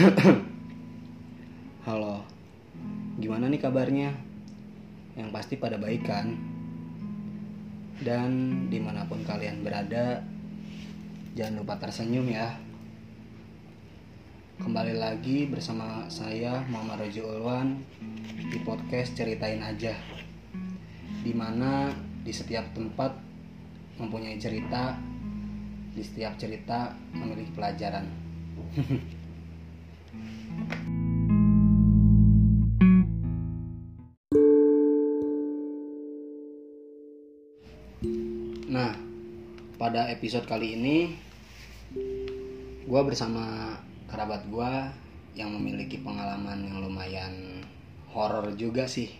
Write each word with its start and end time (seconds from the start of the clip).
Halo, 1.84 2.24
gimana 3.20 3.52
nih 3.52 3.60
kabarnya? 3.60 4.16
Yang 5.12 5.28
pasti 5.28 5.54
pada 5.60 5.76
baik 5.76 6.08
kan? 6.08 6.40
Dan 8.00 8.64
di 8.72 8.80
mana 8.80 9.04
pun 9.04 9.20
kalian 9.20 9.60
berada, 9.60 10.24
jangan 11.36 11.60
lupa 11.60 11.76
tersenyum 11.76 12.32
ya. 12.32 12.56
Kembali 14.64 14.96
lagi 14.96 15.44
bersama 15.52 16.08
saya 16.08 16.64
Muhammad 16.72 17.04
Rojo 17.04 17.36
Ulwan 17.36 17.84
di 18.24 18.56
podcast 18.64 19.12
Ceritain 19.12 19.60
Aja. 19.60 19.92
Di 21.20 21.32
mana 21.36 21.92
di 22.24 22.32
setiap 22.32 22.72
tempat 22.72 23.12
mempunyai 24.00 24.40
cerita, 24.40 24.96
di 25.92 26.00
setiap 26.00 26.40
cerita 26.40 26.88
memiliki 27.12 27.52
pelajaran. 27.52 28.08
pada 39.90 40.06
episode 40.06 40.46
kali 40.46 40.78
ini 40.78 41.18
gue 42.86 43.00
bersama 43.02 43.74
kerabat 44.06 44.46
gue 44.46 44.70
yang 45.34 45.50
memiliki 45.50 45.98
pengalaman 45.98 46.62
yang 46.62 46.78
lumayan 46.78 47.58
horor 48.14 48.54
juga 48.54 48.86
sih. 48.86 49.10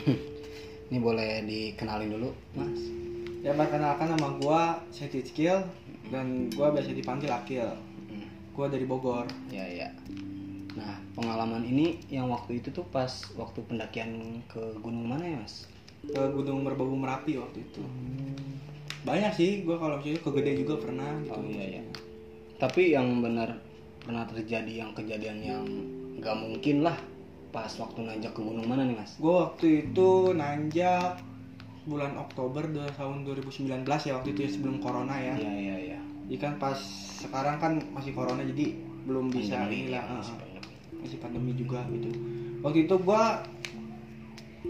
Ini 0.88 0.96
boleh 0.96 1.44
dikenalin 1.44 2.08
dulu, 2.08 2.32
Mas. 2.56 2.80
Ya 3.44 3.52
perkenalkan 3.52 4.16
nama 4.16 4.32
gua 4.40 4.80
Seti 4.88 5.28
Skill 5.28 5.60
dan 6.08 6.48
gua 6.56 6.72
biasa 6.72 6.96
dipanggil 6.96 7.28
Akil. 7.28 7.68
Hmm, 8.08 8.32
Gua 8.56 8.72
dari 8.72 8.88
Bogor. 8.88 9.28
Ya, 9.52 9.68
ya. 9.68 9.92
Nah, 10.72 10.96
pengalaman 11.12 11.68
ini 11.68 12.00
yang 12.08 12.32
waktu 12.32 12.64
itu 12.64 12.72
tuh 12.72 12.88
pas 12.88 13.28
waktu 13.36 13.60
pendakian 13.60 14.40
ke 14.48 14.80
gunung 14.80 15.04
mana 15.04 15.28
ya, 15.28 15.36
Mas? 15.36 15.68
Ke 16.10 16.22
Gunung 16.34 16.66
Merbabu 16.66 16.94
Merapi 16.98 17.38
waktu 17.38 17.62
itu. 17.62 17.82
Banyak 19.06 19.32
sih 19.32 19.64
gua 19.64 19.80
kalau 19.80 19.96
misalnya 19.96 20.20
ke 20.20 20.30
Gede 20.36 20.52
juga 20.60 20.74
pernah 20.76 21.10
gitu. 21.24 21.38
Oh 21.40 21.44
iya 21.46 21.64
iya. 21.78 21.82
Tapi 22.60 22.92
yang 22.92 23.24
benar 23.24 23.56
pernah 24.04 24.24
terjadi 24.28 24.84
yang 24.84 24.90
kejadian 24.92 25.38
yang 25.40 25.64
nggak 26.20 26.36
mungkin 26.36 26.84
lah 26.84 26.96
pas 27.50 27.70
waktu 27.80 28.06
nanjak 28.06 28.36
ke 28.36 28.40
gunung 28.44 28.66
mana 28.68 28.84
nih 28.84 28.96
mas? 28.98 29.16
Gua 29.16 29.50
waktu 29.50 29.88
itu 29.88 30.36
nanjak 30.36 31.18
bulan 31.88 32.12
Oktober 32.20 32.68
tahun 32.94 33.24
2019 33.24 33.88
ya 33.88 34.12
waktu 34.20 34.30
itu 34.36 34.40
ya 34.44 34.50
sebelum 34.52 34.76
corona 34.84 35.16
ya. 35.16 35.34
Iya 35.40 35.52
iya 35.56 35.76
iya. 35.94 35.98
Jadi 36.28 36.36
kan 36.38 36.52
pas 36.62 36.78
sekarang 37.18 37.56
kan 37.58 37.72
masih 37.90 38.12
corona 38.14 38.44
jadi 38.44 38.76
belum 39.08 39.32
bisa 39.32 39.56
Pandemi 39.64 39.88
inilah, 39.88 40.04
ya, 40.04 40.12
ah, 40.12 40.16
masih 40.20 40.34
pandemi. 40.36 40.74
masih 41.00 41.18
pandemi 41.18 41.52
juga 41.56 41.80
gitu. 41.88 42.10
Waktu 42.60 42.78
itu 42.84 42.94
gua 43.00 43.40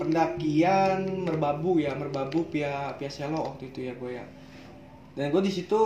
pendakian 0.01 0.99
merbabu 1.23 1.77
ya 1.77 1.93
merbabu 1.93 2.43
pia 2.47 2.97
pia 2.97 3.07
selo 3.07 3.45
waktu 3.47 3.69
itu 3.69 3.85
ya 3.85 3.93
gue 3.93 4.11
ya 4.13 4.25
dan 5.13 5.29
gue 5.29 5.43
di 5.43 5.53
situ 5.53 5.77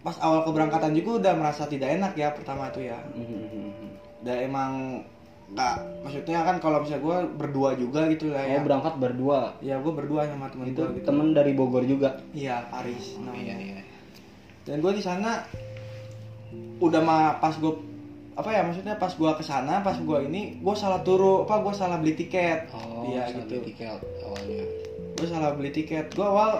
pas 0.00 0.14
awal 0.18 0.44
keberangkatan 0.44 0.92
juga 0.92 1.10
udah 1.18 1.32
merasa 1.34 1.64
tidak 1.64 1.90
enak 1.92 2.14
ya 2.14 2.30
pertama 2.30 2.70
tuh 2.70 2.84
ya 2.84 2.98
Mhm. 3.10 4.22
dan 4.22 4.36
emang 4.42 4.72
nggak 5.46 5.74
maksudnya 6.00 6.40
kan 6.40 6.56
kalau 6.56 6.80
misalnya 6.80 7.02
gue 7.02 7.16
berdua 7.36 7.70
juga 7.74 8.08
gitu 8.08 8.30
lah 8.30 8.40
ya 8.42 8.56
Oh 8.56 8.64
berangkat 8.64 8.94
berdua. 8.96 9.52
ya 9.60 9.76
gue 9.76 9.92
berdua 9.92 10.24
sama 10.24 10.48
teman 10.48 10.64
Itu 10.66 10.80
gue 10.80 10.96
gitu 10.96 11.04
temen 11.04 11.26
dari 11.30 11.52
Bogor 11.52 11.84
juga. 11.84 12.16
iya 12.32 12.64
Paris 12.66 13.16
Oh, 13.16 13.26
namanya. 13.26 13.54
iya 13.54 13.76
iya. 13.76 13.82
dan 14.64 14.80
gue 14.80 14.92
di 14.92 15.02
sana 15.02 15.44
udah 16.78 17.00
mah 17.00 17.22
pas 17.38 17.52
gue 17.54 17.72
apa 18.34 18.50
ya 18.50 18.66
maksudnya 18.66 18.98
pas 18.98 19.14
gue 19.14 19.30
ke 19.38 19.44
sana 19.46 19.78
pas 19.86 19.94
gue 19.94 20.18
ini 20.26 20.58
gue 20.58 20.74
salah 20.74 21.06
turu 21.06 21.46
apa 21.46 21.62
gue 21.62 21.74
salah 21.74 22.02
beli 22.02 22.18
tiket. 22.18 22.66
Oh 22.74 23.06
iya 23.06 23.30
salah 23.30 23.46
gitu. 23.46 23.62
beli 23.62 23.66
tiket 23.70 24.00
awalnya. 24.26 24.64
gue 25.14 25.26
salah 25.30 25.50
beli 25.54 25.70
tiket. 25.70 26.06
Gue 26.10 26.26
awal 26.26 26.50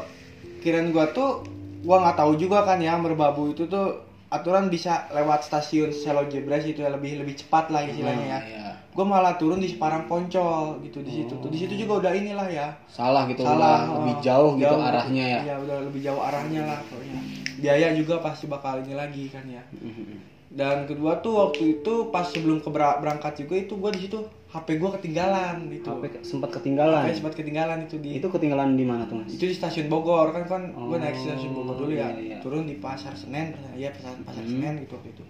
kirain 0.63 0.95
gue 0.95 1.07
tuh 1.11 1.43
gue 1.85 1.97
nggak 1.99 2.17
tahu 2.17 2.33
juga 2.39 2.63
kan 2.63 2.79
ya 2.79 2.95
merbabu 2.95 3.51
itu 3.51 3.67
tuh 3.67 4.07
aturan 4.31 4.67
bisa 4.67 5.07
lewat 5.15 5.47
stasiun 5.47 5.95
Selo 5.95 6.27
Jebres 6.27 6.67
itu 6.67 6.83
ya 6.83 6.91
lebih 6.91 7.23
lebih 7.23 7.39
cepat 7.43 7.71
lah 7.75 7.87
istilahnya 7.87 8.27
ya. 8.27 8.39
Nah, 8.39 8.43
iya. 8.43 8.69
gue 8.91 9.05
malah 9.07 9.35
turun 9.39 9.63
di 9.63 9.71
Separang 9.71 10.11
Poncol 10.11 10.83
gitu 10.83 11.03
di 11.03 11.11
situ 11.11 11.35
tuh. 11.39 11.51
Di 11.51 11.59
situ 11.59 11.75
juga 11.75 12.07
udah 12.07 12.13
inilah 12.15 12.49
ya. 12.51 12.75
Salah 12.91 13.27
gitu 13.31 13.47
salah 13.47 13.87
udah 13.87 13.95
lebih 14.03 14.17
oh, 14.19 14.23
jauh 14.23 14.51
gitu 14.59 14.75
arahnya 14.75 15.25
ya. 15.27 15.41
iya 15.47 15.55
udah 15.59 15.77
lebih 15.87 16.01
jauh 16.03 16.23
arahnya 16.23 16.63
lah 16.67 16.79
pokoknya. 16.87 17.19
Biaya 17.59 17.89
juga 17.95 18.19
pasti 18.23 18.47
bakal 18.51 18.83
ini 18.83 18.95
lagi 18.99 19.27
kan 19.31 19.47
ya. 19.47 19.63
Mhm. 19.79 20.34
Dan 20.55 20.87
kedua 20.87 21.19
tuh 21.19 21.35
waktu 21.41 21.63
itu 21.77 22.09
pas 22.09 22.23
sebelum 22.25 22.63
berangkat 22.63 23.43
juga 23.43 23.55
itu 23.59 23.75
gue 23.75 23.91
di 23.91 24.01
situ 24.07 24.19
HP 24.49 24.79
gue 24.79 24.91
ketinggalan 24.95 25.67
gitu 25.67 25.91
HP 25.91 26.23
sempat 26.23 26.55
ketinggalan. 26.55 27.03
HP 27.05 27.19
sempat 27.19 27.35
ketinggalan 27.35 27.79
itu 27.85 27.99
di 27.99 28.23
Itu 28.23 28.31
ketinggalan 28.31 28.79
di 28.79 28.87
mana 28.87 29.03
tuh 29.05 29.19
mas? 29.19 29.35
itu 29.35 29.51
di 29.51 29.55
stasiun 29.55 29.91
Bogor 29.91 30.31
kan 30.31 30.47
kan 30.47 30.63
gue 30.71 30.95
naik 30.95 31.19
Oh, 31.19 31.23
stasiun 31.27 31.53
Bogor 31.53 31.75
dulu 31.77 31.91
ya 31.91 32.15
iya, 32.15 32.15
iya. 32.15 32.37
turun 32.39 32.65
di 32.65 32.79
pasar 32.79 33.19
Senen 33.19 33.51
ya 33.75 33.91
pasar 33.91 34.15
pasar 34.23 34.47
Hmm. 34.47 34.55
Senen 34.55 34.75
gitu 34.81 34.95
waktu 34.95 35.11
itu 35.11 35.25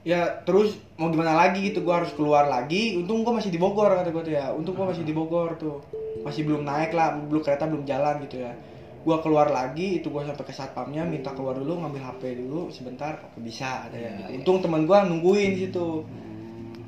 ya 0.00 0.46
terus 0.46 0.80
mau 0.94 1.10
gimana 1.10 1.36
lagi 1.36 1.60
gitu 1.60 1.82
gue 1.82 1.92
harus 1.92 2.14
keluar 2.14 2.46
lagi 2.46 2.96
untung 2.96 3.20
gue 3.20 3.34
masih 3.34 3.50
di 3.50 3.58
Bogor 3.58 3.92
kata 3.92 4.08
gue 4.08 4.22
tuh 4.24 4.32
ya 4.32 4.54
untung 4.54 4.72
gue 4.72 4.86
masih 4.86 5.02
di 5.02 5.12
Bogor 5.12 5.58
tuh 5.58 5.82
masih 6.22 6.46
belum 6.46 6.62
naik 6.62 6.94
lah 6.94 7.18
belum 7.18 7.42
kereta 7.42 7.66
belum 7.66 7.82
jalan 7.82 8.22
gitu 8.24 8.40
ya 8.40 8.54
gue 9.00 9.16
keluar 9.24 9.48
lagi 9.48 10.04
itu 10.04 10.12
gue 10.12 10.22
sampai 10.28 10.44
ke 10.44 10.52
satpamnya 10.52 11.08
minta 11.08 11.32
keluar 11.32 11.56
dulu 11.56 11.80
ngambil 11.80 12.04
HP 12.04 12.36
dulu 12.44 12.68
sebentar 12.68 13.16
oke 13.16 13.40
bisa 13.40 13.88
ada 13.88 13.96
ya 13.96 14.12
gitu. 14.12 14.22
iya. 14.28 14.36
untung 14.36 14.58
teman 14.60 14.84
gue 14.84 14.98
nungguin 15.08 15.50
di 15.56 15.60
situ 15.64 16.04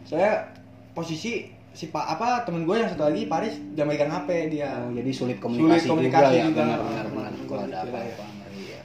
saya 0.04 0.52
posisi 0.92 1.48
si 1.72 1.88
pak 1.88 2.04
apa 2.04 2.44
temen 2.44 2.68
gue 2.68 2.76
yang 2.76 2.92
satu 2.92 3.08
lagi 3.08 3.24
Paris 3.24 3.56
dia 3.72 3.88
megang 3.88 4.12
HP 4.12 4.52
dia 4.52 4.68
Oh, 4.76 4.92
jadi 4.92 5.08
sulit 5.08 5.40
komunikasi, 5.40 5.88
Sulit 5.88 6.12
komunikasi 6.12 6.20
juga 6.20 6.36
ya. 6.36 6.44
juga. 6.44 6.62
Benar 6.68 6.80
benar 6.84 7.06
benar. 7.08 7.32
Kalau 7.48 7.62
ada 7.64 7.78
lah 7.80 7.80
ya. 7.80 8.12
apa-apa 8.12 8.24
ngeri 8.36 8.62
ya. 8.68 8.82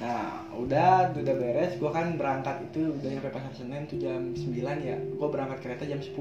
Nah, 0.00 0.22
udah 0.54 0.92
udah 1.10 1.34
beres, 1.36 1.72
gua 1.82 1.90
kan 1.90 2.06
berangkat 2.14 2.56
itu 2.70 2.80
udah 2.94 3.08
nyampe 3.10 3.30
pasar 3.34 3.52
Senen 3.52 3.82
tuh 3.90 3.98
jam 3.98 4.30
9 4.30 4.46
ya. 4.78 4.96
Gua 5.18 5.28
berangkat 5.28 5.58
kereta 5.58 5.84
jam 5.90 5.98
10. 5.98 6.14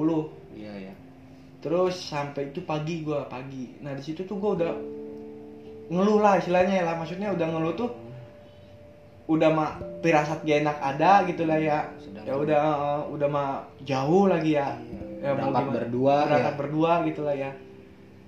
Iya 0.57 0.73
iya. 0.89 0.93
Terus 1.61 1.93
sampai 1.93 2.49
itu 2.49 2.65
pagi 2.65 3.05
gua 3.05 3.29
pagi. 3.29 3.77
Nah, 3.85 3.93
di 3.93 4.01
situ 4.01 4.25
tuh 4.25 4.41
gua 4.41 4.57
udah 4.57 4.71
ngeluh 5.89 6.19
lah 6.19 6.37
istilahnya 6.37 6.73
ya 6.75 6.85
lah. 6.85 6.95
Maksudnya 6.95 7.29
udah 7.29 7.47
ngeluh 7.47 7.73
tuh 7.75 7.89
udah 9.27 9.49
mah 9.49 9.69
pirasat 10.01 10.41
gak 10.41 10.63
enak 10.63 10.77
ada 10.79 11.11
gitu 11.25 11.43
lah 11.43 11.57
ya. 11.57 11.85
Sedang- 11.95 12.25
Ya 12.25 12.33
udah 12.35 12.61
eh, 12.61 13.01
udah 13.09 13.27
mah 13.27 13.49
jauh 13.83 14.25
lagi 14.25 14.53
ya. 14.53 14.73
Iya. 14.75 14.97
Ya, 15.19 15.29
mau 15.31 15.51
Berangkat 15.51 15.59
gimana- 15.59 15.75
berdua 15.75 16.15
berangkat 16.23 16.47
ya. 16.47 16.57
berdua 16.57 16.91
gitu 17.03 17.21
lah 17.23 17.35
ya 17.35 17.51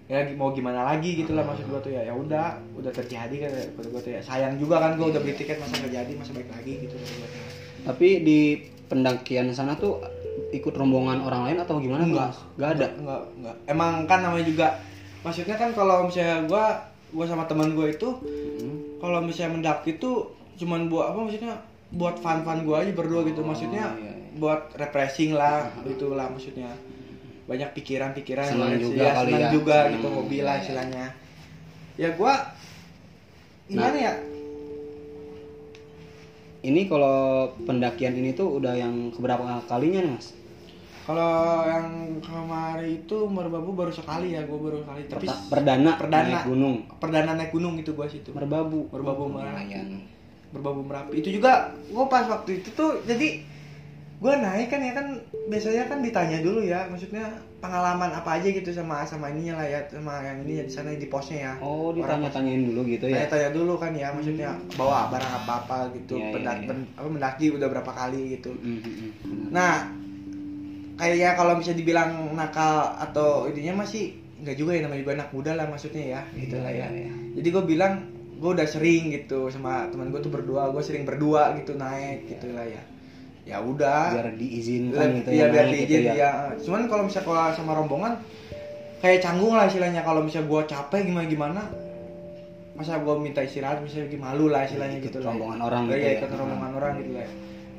ya 0.06 0.28
mau 0.36 0.52
gimana 0.52 0.84
lagi 0.84 1.16
gitu 1.16 1.32
lah 1.32 1.48
maksud 1.48 1.72
gua 1.72 1.80
tuh 1.80 1.88
ya 1.90 2.04
ya 2.04 2.12
udah 2.12 2.52
udah 2.76 2.92
terjadi 2.92 3.32
kan 3.38 3.50
kata 3.72 3.88
gua 3.88 4.02
tuh 4.02 4.12
ya 4.12 4.20
sayang 4.20 4.60
juga 4.60 4.76
kan 4.78 5.00
gua 5.00 5.08
udah 5.08 5.24
beli 5.24 5.40
tiket 5.40 5.56
masa 5.56 5.80
nggak 5.80 5.88
jadi 5.96 6.12
masa 6.20 6.32
baik 6.36 6.52
lagi 6.52 6.74
gitu 6.84 6.92
kata 6.94 7.14
gua 7.16 7.28
tuh. 7.32 7.44
Tapi 7.88 8.08
di 8.20 8.40
pendakian 8.86 9.48
sana 9.50 9.72
tuh 9.74 10.04
ikut 10.52 10.76
rombongan 10.76 11.24
orang 11.24 11.48
lain 11.48 11.58
atau 11.64 11.80
gimana? 11.80 12.04
Enggak. 12.04 12.36
Enggak 12.60 12.70
ada. 12.76 12.88
enggak 12.92 13.22
enggak 13.40 13.56
emang 13.66 13.94
kan 14.04 14.20
namanya 14.20 14.44
juga 14.44 14.68
maksudnya 15.24 15.56
kan 15.56 15.70
kalau 15.72 16.04
misalnya 16.04 16.44
gua 16.44 16.66
gua 17.12 17.26
sama 17.28 17.44
teman 17.48 17.76
gua 17.76 17.92
itu 17.92 18.10
Hmm. 18.62 19.02
kalau 19.04 19.20
misalnya 19.24 19.58
mendaki 19.58 19.98
itu 19.98 20.12
cuman 20.62 20.88
buat 20.88 21.12
apa 21.12 21.20
maksudnya 21.26 21.54
buat 21.92 22.16
fun 22.22 22.46
fun 22.46 22.64
gua 22.64 22.86
aja 22.86 22.92
berdua 22.94 23.26
gitu 23.28 23.42
maksudnya 23.42 23.98
iya, 23.98 24.12
iya. 24.12 24.14
buat 24.38 24.72
refreshing 24.78 25.34
lah 25.36 25.68
itulah 25.94 26.30
maksudnya 26.32 26.72
banyak 27.50 27.70
pikiran-pikiran 27.76 28.48
Senang 28.48 28.78
yang 28.78 28.82
juga 28.82 29.04
ya, 29.04 29.12
kali 29.18 29.32
senang 29.34 29.44
ya. 29.44 29.52
juga 29.52 29.78
Senang, 29.78 29.94
gitu 29.98 30.08
hobi 30.14 30.36
iya, 30.40 30.46
lah 30.46 30.54
iya. 30.56 30.62
istilahnya 30.64 31.06
ya 32.00 32.10
gua 32.16 32.34
gimana 33.68 33.98
ya 34.00 34.14
Ini 36.62 36.86
kalau 36.86 37.50
pendakian 37.66 38.14
ini 38.14 38.38
tuh 38.38 38.62
udah 38.62 38.78
yang 38.78 39.10
keberapa 39.10 39.66
kalinya 39.66 40.06
nih, 40.06 40.12
Mas? 40.14 40.38
Kalau 41.02 41.34
yang 41.64 41.88
kemarin 42.20 42.70
itu 42.96 43.18
merbabu 43.26 43.72
baru 43.72 43.90
sekali 43.90 44.32
ya 44.32 44.44
gua 44.44 44.60
baru 44.62 44.78
sekali 44.80 45.02
tapi 45.06 45.26
Perta- 45.26 45.46
perdana, 45.50 45.92
perdana. 45.96 46.28
naik 46.32 46.46
gunung. 46.46 46.76
perdana 46.96 47.32
naik 47.34 47.50
gunung 47.50 47.76
itu 47.76 47.92
gua 47.92 48.06
situ 48.06 48.30
Merbabu. 48.32 48.86
Merbabu 48.88 49.24
Oh, 49.24 49.30
Merapi. 49.32 49.68
lumayan. 49.68 49.88
berbabu 50.52 50.84
merapi 50.84 51.16
itu 51.18 51.32
juga 51.32 51.52
gue 51.86 52.06
pas 52.06 52.28
waktu 52.28 52.60
itu 52.60 52.70
tuh 52.72 53.00
jadi 53.02 53.40
gue 54.18 54.34
naik 54.38 54.68
kan 54.68 54.78
ya 54.78 54.92
kan 54.92 55.16
biasanya 55.48 55.88
kan 55.88 55.98
ditanya 55.98 56.38
dulu 56.40 56.60
ya 56.60 56.84
maksudnya 56.86 57.24
pengalaman 57.58 58.12
apa 58.12 58.36
aja 58.36 58.52
gitu 58.52 58.68
sama 58.70 59.00
sama 59.02 59.32
ininya 59.32 59.56
lah 59.56 59.66
ya 59.66 59.80
sama 59.88 60.20
yang 60.20 60.44
ini 60.44 60.60
ya 60.60 60.64
di 60.64 60.70
sana 60.70 60.92
di 60.92 61.08
posnya 61.08 61.40
ya 61.42 61.54
Oh, 61.58 61.90
ditanya-tanyain 61.90 62.68
dulu 62.68 62.84
gitu 62.86 63.08
ya. 63.08 63.24
tanya-tanya 63.24 63.50
dulu 63.56 63.74
kan 63.78 63.96
ya 63.96 64.12
maksudnya 64.12 64.52
bawa 64.76 65.08
barang 65.08 65.34
apa 65.40 65.54
apa 65.62 65.78
gitu 65.96 66.14
Iya, 66.14 66.22
iya, 66.22 66.34
pendak- 66.36 66.60
iya. 66.60 66.68
pen- 66.68 66.90
apa 66.92 67.08
mendaki 67.10 67.46
udah 67.50 67.68
berapa 67.70 67.92
kali 67.94 68.20
gitu 68.36 68.52
Hmm, 68.52 68.78
hmm, 68.78 68.96
hmm. 69.24 69.44
nah 69.50 69.88
kayak 71.02 71.34
kalau 71.34 71.58
bisa 71.58 71.74
dibilang 71.74 72.30
nakal 72.38 72.94
atau 73.02 73.50
ininya 73.50 73.82
masih 73.82 74.22
nggak 74.46 74.54
juga 74.54 74.78
ya 74.78 74.82
namanya 74.86 75.02
juga 75.02 75.14
anak 75.18 75.30
muda 75.34 75.52
lah 75.58 75.66
maksudnya 75.66 76.04
ya 76.18 76.22
gitu 76.38 76.62
lah 76.62 76.70
ya. 76.70 76.88
Iya, 76.94 77.10
iya. 77.10 77.14
jadi 77.42 77.48
gue 77.58 77.64
bilang 77.66 77.94
gue 78.38 78.52
udah 78.54 78.68
sering 78.70 79.10
gitu 79.10 79.50
sama 79.50 79.90
teman 79.90 80.14
gue 80.14 80.22
tuh 80.22 80.30
berdua 80.30 80.70
gue 80.70 80.82
sering 80.86 81.06
berdua 81.06 81.58
gitu 81.58 81.74
naik 81.74 82.30
gitu 82.30 82.54
lah 82.54 82.66
ya. 82.70 82.82
Ya 83.42 83.58
udah. 83.58 84.14
Biar 84.14 84.38
diizinkan 84.38 85.26
gitu 85.26 85.30
ya 85.34 85.50
biar 85.50 85.66
naik 85.74 85.90
diizin 85.90 86.02
gitu 86.06 86.18
ya. 86.22 86.54
cuman 86.62 86.82
kalau 86.86 87.04
misalnya 87.10 87.26
kalau 87.26 87.46
sama 87.58 87.72
rombongan 87.74 88.14
kayak 89.02 89.26
canggung 89.26 89.58
lah 89.58 89.66
istilahnya. 89.66 90.06
Kalau 90.06 90.22
misalnya 90.22 90.46
gua 90.50 90.62
capek 90.70 91.02
gimana 91.10 91.26
gimana 91.26 91.62
masa 92.78 93.02
gua 93.02 93.18
minta 93.18 93.42
istirahat 93.42 93.82
misalnya 93.82 94.22
malu 94.22 94.54
lah 94.54 94.70
istilahnya 94.70 95.02
gitu 95.02 95.18
lah 95.22 95.34
rombongan 95.34 95.60
orang 95.66 95.84
ya, 95.86 95.90
gitu 95.90 95.98
ya, 95.98 96.10
ya. 96.10 96.18
ikut 96.22 96.30
rombongan 96.34 96.72
orang 96.78 96.94
gitu 97.02 97.12
lah 97.18 97.30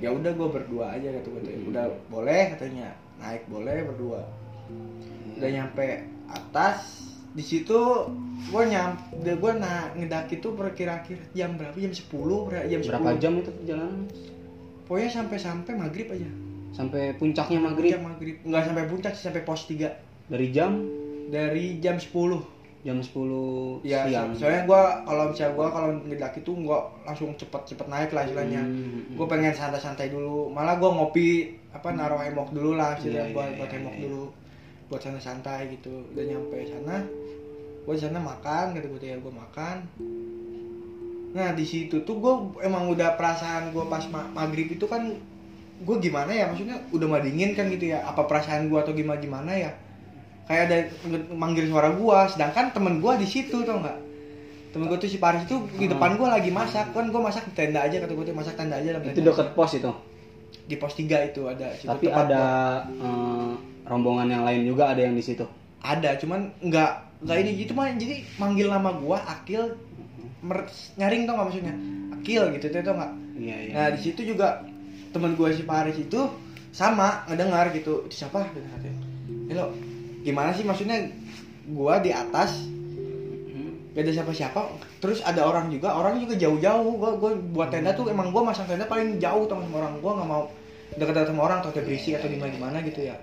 ya 0.02 0.10
udah 0.10 0.34
gua 0.34 0.48
berdua 0.50 0.84
aja 0.98 1.08
kata 1.14 1.28
gua 1.30 1.40
tuh. 1.46 1.54
udah 1.70 1.84
boleh 2.10 2.42
katanya. 2.58 2.90
Naik 3.22 3.46
boleh 3.46 3.86
berdua. 3.86 4.26
Udah 5.38 5.50
nyampe 5.50 6.02
atas 6.26 7.06
di 7.32 7.40
situ 7.40 7.78
gua 8.50 8.62
nyam 8.66 8.98
udah 9.14 9.34
gua 9.38 9.52
na 9.56 9.72
ngedaki 9.94 10.42
tuh 10.42 10.58
kira-kira 10.74 11.00
jam 11.32 11.54
berapa? 11.54 11.78
Jam 11.78 11.94
10 11.94 12.50
ber- 12.50 12.66
jam 12.66 12.80
10 12.82 12.90
berapa 12.90 13.10
jam 13.22 13.32
itu 13.38 13.50
perjalanan? 13.54 14.02
Pokoknya 14.90 15.10
sampai-sampai 15.14 15.72
maghrib 15.78 16.10
aja. 16.10 16.28
Sampai 16.74 17.14
puncaknya 17.16 17.62
maghrib? 17.62 17.94
Jam 17.94 18.02
maghrib. 18.04 18.36
Nggak 18.42 18.62
sampai 18.66 18.84
puncak 18.90 19.12
sih 19.14 19.24
sampai 19.30 19.42
pos 19.46 19.64
3 19.70 19.94
dari 20.26 20.50
jam? 20.50 20.82
Dari 21.32 21.78
jam 21.80 21.96
10 21.96 22.10
jam 22.82 22.98
10 22.98 23.78
ya 23.80 24.02
siang. 24.04 24.34
so- 24.34 24.42
soalnya 24.42 24.66
gua 24.66 24.82
kalau 25.02 25.30
misalnya 25.30 25.54
gua 25.54 25.66
kalau 25.70 25.88
ngedaki 26.02 26.42
tuh 26.42 26.54
nggak 26.56 26.82
langsung 27.04 27.30
cepet-cepet 27.32 27.86
naik 27.86 28.10
lah 28.10 28.22
istilahnya. 28.24 28.58
Hmm. 28.58 29.14
gue 29.14 29.26
pengen 29.28 29.52
santai-santai 29.52 30.08
dulu. 30.08 30.48
Malah 30.48 30.76
gue 30.76 30.90
ngopi 30.90 31.28
apa 31.70 31.88
naruh 31.90 32.18
emok 32.18 32.50
dulu 32.50 32.74
lah 32.74 32.98
istilahnya 32.98 33.30
Iya, 33.30 33.34
buat 33.34 33.46
iya, 33.46 33.56
buat 33.56 33.70
iya, 33.70 33.78
emok 33.78 33.94
iya. 33.94 34.02
dulu 34.02 34.24
buat 34.88 35.00
santai-santai 35.00 35.60
gitu. 35.70 35.94
Udah 36.10 36.24
nyampe 36.26 36.58
sana 36.64 36.96
gue 37.82 37.94
sana 37.96 38.18
makan 38.18 38.64
gitu 38.74 38.86
gue 38.88 39.00
ya 39.04 39.16
gue 39.16 39.30
makan. 39.32 39.76
Nah 41.32 41.48
di 41.52 41.62
situ 41.62 42.02
tuh 42.02 42.16
gue 42.18 42.34
emang 42.60 42.86
udah 42.88 43.14
perasaan 43.14 43.70
gue 43.70 43.84
pas 43.86 44.04
ma- 44.06 44.28
maghrib 44.28 44.68
itu 44.68 44.84
kan 44.84 45.06
gue 45.78 45.96
gimana 45.98 46.30
ya? 46.30 46.44
Maksudnya 46.46 46.82
udah 46.90 47.06
mah 47.08 47.20
dingin 47.20 47.54
kan 47.54 47.66
gitu 47.68 47.88
ya? 47.88 48.02
Apa 48.02 48.26
perasaan 48.26 48.66
gue 48.66 48.76
atau 48.76 48.90
gimana 48.90 49.18
gimana 49.18 49.52
ya 49.52 49.70
kayak 50.42 50.62
ada 50.66 50.76
manggil 51.30 51.64
suara 51.64 51.90
gue 51.90 52.18
sedangkan 52.28 52.70
temen 52.70 52.98
gue 52.98 53.12
di 53.16 53.26
situ 53.26 53.62
tau 53.62 53.78
nggak? 53.78 53.98
Temen 54.72 54.88
gue 54.88 54.98
tuh 54.98 55.06
si 55.06 55.16
Paris 55.16 55.44
itu 55.44 55.56
di 55.70 55.84
Hmm. 55.84 55.92
depan 55.92 56.16
gue 56.16 56.24
lagi 56.26 56.48
masak. 56.48 56.90
Kan 56.90 57.08
gue 57.08 57.20
masak 57.20 57.44
di 57.44 57.54
tenda 57.54 57.80
aja 57.80 57.96
kata 57.98 58.12
gue 58.12 58.24
tuh 58.24 58.32
masak 58.32 58.54
tenda 58.54 58.74
aja 58.74 58.88
dalam 58.90 59.04
itu 59.04 59.20
deket 59.20 59.48
pos 59.52 59.72
itu? 59.72 59.92
Di 60.62 60.76
pos 60.76 60.92
3 60.92 61.04
itu 61.24 61.42
ada 61.44 61.66
situ 61.74 61.86
tapi 61.86 62.06
ada 62.06 62.42
gua. 62.88 63.04
eh, 63.04 63.52
rombongan 63.84 64.28
yang 64.28 64.42
lain 64.42 64.62
juga 64.64 64.88
ada 64.88 65.00
yang 65.00 65.12
di 65.12 65.20
situ? 65.20 65.44
Ada 65.78 66.16
cuman 66.16 66.54
nggak 66.58 66.92
nggak 67.22 67.36
ini. 67.38 67.50
Gitu 67.58 67.72
mah 67.72 67.90
jadi 67.92 68.24
manggil 68.36 68.66
nama 68.66 68.90
gua 68.94 69.20
Akil 69.20 69.76
mer- 70.40 70.66
nyaring 70.96 71.22
tau 71.22 71.34
nggak 71.34 71.46
maksudnya? 71.48 71.74
Akil 72.12 72.42
gitu 72.52 72.64
tau 72.72 72.94
nggak? 72.94 73.12
Iya 73.36 73.56
iya. 73.60 73.72
Nah 73.72 73.86
di 73.92 74.00
situ 74.00 74.20
juga 74.24 74.62
teman 75.10 75.34
gua 75.34 75.50
si 75.50 75.62
Paris 75.62 75.96
itu 75.96 76.20
sama 76.70 77.26
ngedengar 77.26 77.68
gitu. 77.70 78.06
Itu 78.06 78.14
siapa? 78.16 78.48
Gitu 78.48 78.64
katanya 78.64 78.96
Halo 79.50 79.66
gimana 80.22 80.54
sih 80.54 80.62
maksudnya? 80.62 81.10
Gua 81.70 82.02
di 82.02 82.10
atas 82.10 82.66
Hmm. 83.52 83.94
gak 83.94 84.02
ada 84.08 84.12
siapa-siapa. 84.14 84.60
Terus 85.02 85.20
ada 85.22 85.44
orang 85.44 85.68
juga 85.68 85.92
orang 85.92 86.18
juga 86.18 86.34
jauh-jauh. 86.38 86.96
Gua 86.96 87.10
gua 87.20 87.32
buat 87.36 87.68
tenda 87.68 87.92
tuh 87.92 88.08
emang 88.08 88.32
gua 88.32 88.48
masang 88.50 88.66
tenda 88.66 88.88
paling 88.88 89.20
jauh 89.20 89.44
teman 89.46 89.68
sama 89.68 89.76
orang. 89.84 89.92
Gua 90.00 90.12
nggak 90.18 90.28
mau 90.30 90.42
dekat-dekat 90.96 91.28
sama 91.30 91.42
orang 91.46 91.58
atau 91.60 91.70
berisik 91.74 92.16
atau 92.16 92.28
gimana 92.30 92.50
gimana 92.50 92.78
gitu 92.82 93.04
ya. 93.06 93.16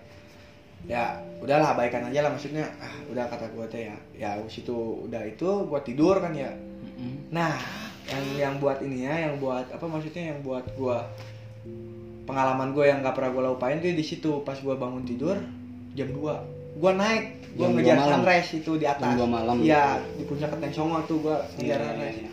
Ya 0.88 1.20
udahlah 1.44 1.76
baikan 1.76 2.08
aja 2.08 2.24
lah 2.24 2.32
maksudnya. 2.32 2.70
Ah 2.80 2.96
udah 3.12 3.26
kata 3.28 3.52
gua 3.52 3.66
teh 3.68 3.90
ya. 3.90 3.98
Ya 4.16 4.30
situ 4.48 5.10
udah 5.10 5.26
itu 5.26 5.50
gua 5.68 5.82
tidur 5.82 6.22
kan 6.22 6.32
ya. 6.32 6.54
Mm-mm. 6.80 7.28
nah 7.28 7.60
yang 8.08 8.24
yang 8.40 8.54
buat 8.64 8.80
ini 8.80 9.04
ya 9.04 9.28
yang 9.30 9.36
buat 9.38 9.68
apa 9.70 9.84
maksudnya 9.84 10.32
yang 10.32 10.40
buat 10.42 10.64
gua 10.80 11.06
pengalaman 12.24 12.78
gue 12.78 12.86
yang 12.86 13.02
gak 13.02 13.18
pernah 13.18 13.34
gue 13.34 13.42
lupain 13.42 13.78
tuh 13.82 13.90
di 13.90 14.06
situ. 14.06 14.46
Pas 14.46 14.56
gua 14.62 14.78
bangun 14.78 15.02
tidur 15.02 15.36
jam 15.98 16.14
2 16.14 16.59
gua 16.80 16.96
naik 16.96 17.24
gua 17.54 17.68
dua 17.68 17.76
ngejar 17.76 17.98
sunrise 18.00 18.50
itu 18.56 18.72
di 18.76 18.86
atas. 18.88 19.12
Jam 19.14 19.28
malam. 19.28 19.60
iya 19.60 20.00
di 20.16 20.24
puncak 20.24 20.50
keteng 20.50 20.72
songo 20.72 21.04
tuh 21.04 21.20
gua 21.20 21.44
Iya, 21.56 21.76
ngejar 21.76 21.80
iya, 21.80 21.88
sunrise. 21.92 22.20
iya. 22.20 22.32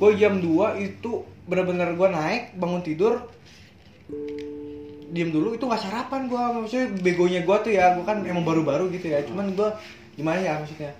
gue 0.00 0.10
jam 0.16 0.34
2 0.40 0.48
itu 0.80 1.12
bener-bener 1.44 1.92
gue 1.92 2.08
naik 2.08 2.56
bangun 2.56 2.80
tidur. 2.80 3.20
Diem 5.10 5.28
dulu 5.28 5.52
itu 5.52 5.64
nggak 5.66 5.82
sarapan 5.82 6.24
gue 6.24 6.38
maksudnya 6.56 6.86
begonya 7.02 7.40
gue 7.42 7.56
tuh 7.60 7.72
ya 7.74 7.92
gue 7.92 8.04
kan 8.06 8.22
emang 8.22 8.40
baru-baru 8.40 8.88
gitu 8.90 9.10
ya. 9.10 9.20
Cuman 9.26 9.52
gue 9.52 9.68
gimana 10.14 10.38
ya 10.38 10.56
maksudnya? 10.56 10.94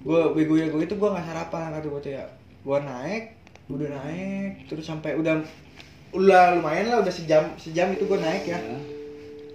Gue 0.00 0.32
begonya 0.32 0.70
gue 0.70 0.80
itu 0.80 0.94
gue 0.94 1.08
nggak 1.10 1.26
sarapan 1.26 1.74
kata 1.74 1.86
gue 1.90 2.00
tuh 2.00 2.12
ya. 2.16 2.24
Gue 2.62 2.78
naik 2.80 3.24
udah 3.68 3.88
naik 4.00 4.52
terus 4.64 4.84
sampai 4.84 5.12
udah 5.12 5.44
udah 6.12 6.42
lumayan 6.56 6.88
lah 6.88 6.98
udah 7.00 7.12
sejam 7.12 7.52
sejam 7.56 7.92
itu 7.92 8.04
gue 8.04 8.16
naik 8.16 8.44
ya. 8.44 8.58
Iya. 8.58 8.78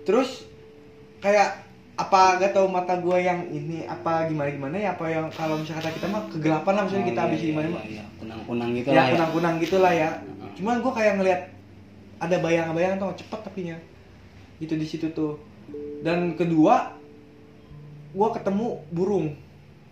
terus 0.04 0.48
kayak 1.20 1.67
apa 1.98 2.38
gak 2.38 2.54
tau 2.54 2.70
mata 2.70 2.94
gue 3.02 3.18
yang 3.26 3.42
ini 3.50 3.82
apa 3.90 4.30
gimana 4.30 4.54
gimana 4.54 4.76
ya 4.78 4.94
apa 4.94 5.10
yang 5.10 5.26
kalau 5.34 5.58
misalnya 5.58 5.82
kata 5.82 5.98
kita 5.98 6.08
mah 6.14 6.22
kegelapan 6.30 6.74
lah 6.78 6.84
misalnya 6.86 7.02
Oh, 7.04 7.10
kita 7.10 7.18
iya, 7.18 7.26
habis 7.26 7.40
iya, 7.42 7.50
gimana 7.50 7.68
iya, 7.68 7.74
mah. 7.74 7.84
iya. 7.90 8.04
kunang-kunang 8.22 8.70
gitu 8.78 8.88
ya 8.88 8.94
lah 8.94 9.02
ya. 9.06 9.14
kunang-kunang 9.18 9.54
gitulah 9.58 9.94
ya. 9.94 10.10
Cuman 10.58 10.76
gue 10.86 10.94
kayak 10.94 11.14
ngeliat 11.18 11.42
ada 12.18 12.36
bayang-bayang 12.42 12.94
tuh 13.02 13.18
cepet 13.18 13.40
tapi 13.42 13.60
nya 13.66 13.78
gitu 14.62 14.74
di 14.78 14.86
situ 14.86 15.10
tuh. 15.10 15.42
Dan 16.06 16.38
kedua 16.38 16.94
gue 18.14 18.28
ketemu 18.30 18.68
burung. 18.94 19.28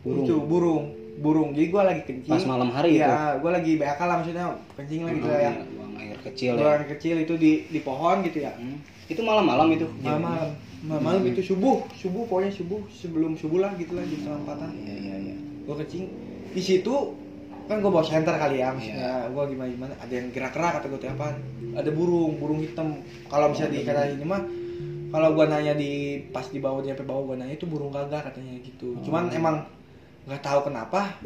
Burung. 0.05 0.25
itu 0.29 0.35
burung. 0.37 0.83
Burung. 1.17 1.49
Jadi 1.57 1.67
gue 1.73 1.81
lagi 1.81 2.01
kencing. 2.05 2.33
Pas 2.37 2.45
malam 2.45 2.69
hari 2.69 3.01
itu? 3.01 3.05
ya 3.05 3.41
gue 3.41 3.49
lagi 3.49 3.71
BAK 3.81 3.99
lah 4.05 4.15
maksudnya 4.21 4.45
kencing 4.77 5.01
lah 5.09 5.11
gitu 5.17 5.25
lah 5.25 5.41
ya. 5.41 5.51
Iya, 5.57 5.63
buang 5.73 5.93
air 5.97 6.17
kecil 6.21 6.51
ya. 6.53 6.61
Buang 6.61 6.85
kecil 6.85 7.15
itu 7.17 7.33
di 7.33 7.51
di 7.65 7.79
pohon 7.81 8.21
gitu 8.21 8.45
ya. 8.45 8.53
Hmm. 8.53 8.77
itu 9.05 9.21
malam-malam 9.21 9.69
itu 9.69 9.85
malam 10.85 11.01
malam 11.01 11.21
malam 11.21 11.33
itu 11.33 11.41
subuh 11.53 11.81
subuh 11.97 12.23
pokoknya 12.29 12.51
subuh 12.53 12.81
sebelum 12.93 13.33
subuh 13.37 13.59
lah 13.61 13.71
gitu 13.77 13.97
lah 13.97 14.05
di 14.05 14.15
setengah 14.21 14.39
empatan. 14.45 14.69
Iya 14.85 14.95
iya 15.01 15.15
iya. 15.17 15.35
Gue 15.65 15.75
kencing. 15.81 16.05
Di 16.53 16.61
situ 16.61 16.95
kan 17.65 17.81
gue 17.81 17.89
bawa 17.89 18.05
senter 18.05 18.37
kali 18.37 18.61
ya 18.61 18.69
maksudnya. 18.69 19.01
Iya. 19.01 19.13
gue 19.33 19.43
gimana 19.49 19.69
gimana 19.73 19.93
ada 19.97 20.13
yang 20.13 20.27
gerak-gerak 20.29 20.71
kata 20.79 20.85
gue 20.85 20.99
apa? 21.09 21.27
Ada 21.75 21.89
burung 21.89 22.37
burung 22.37 22.59
hitam. 22.61 23.01
Kalau 23.25 23.49
bisa 23.49 23.65
Oh, 23.65 23.69
ada 23.69 23.75
dikata 23.75 24.01
ini 24.13 24.25
mah 24.25 24.41
kalau 25.09 25.29
gue 25.33 25.45
nanya 25.47 25.73
di 25.73 26.21
pas 26.29 26.45
di 26.51 26.59
bawah 26.61 26.83
di 26.83 26.93
sampai 26.93 27.07
bawah 27.07 27.33
gue 27.33 27.35
nanya 27.41 27.55
itu 27.57 27.65
burung 27.65 27.89
gagak 27.89 28.29
katanya 28.29 28.59
gitu. 28.61 28.99
Oh. 28.99 29.03
cuman 29.05 29.33
emang 29.33 29.55
nggak 30.29 30.41
tahu 30.45 30.69
kenapa. 30.69 31.17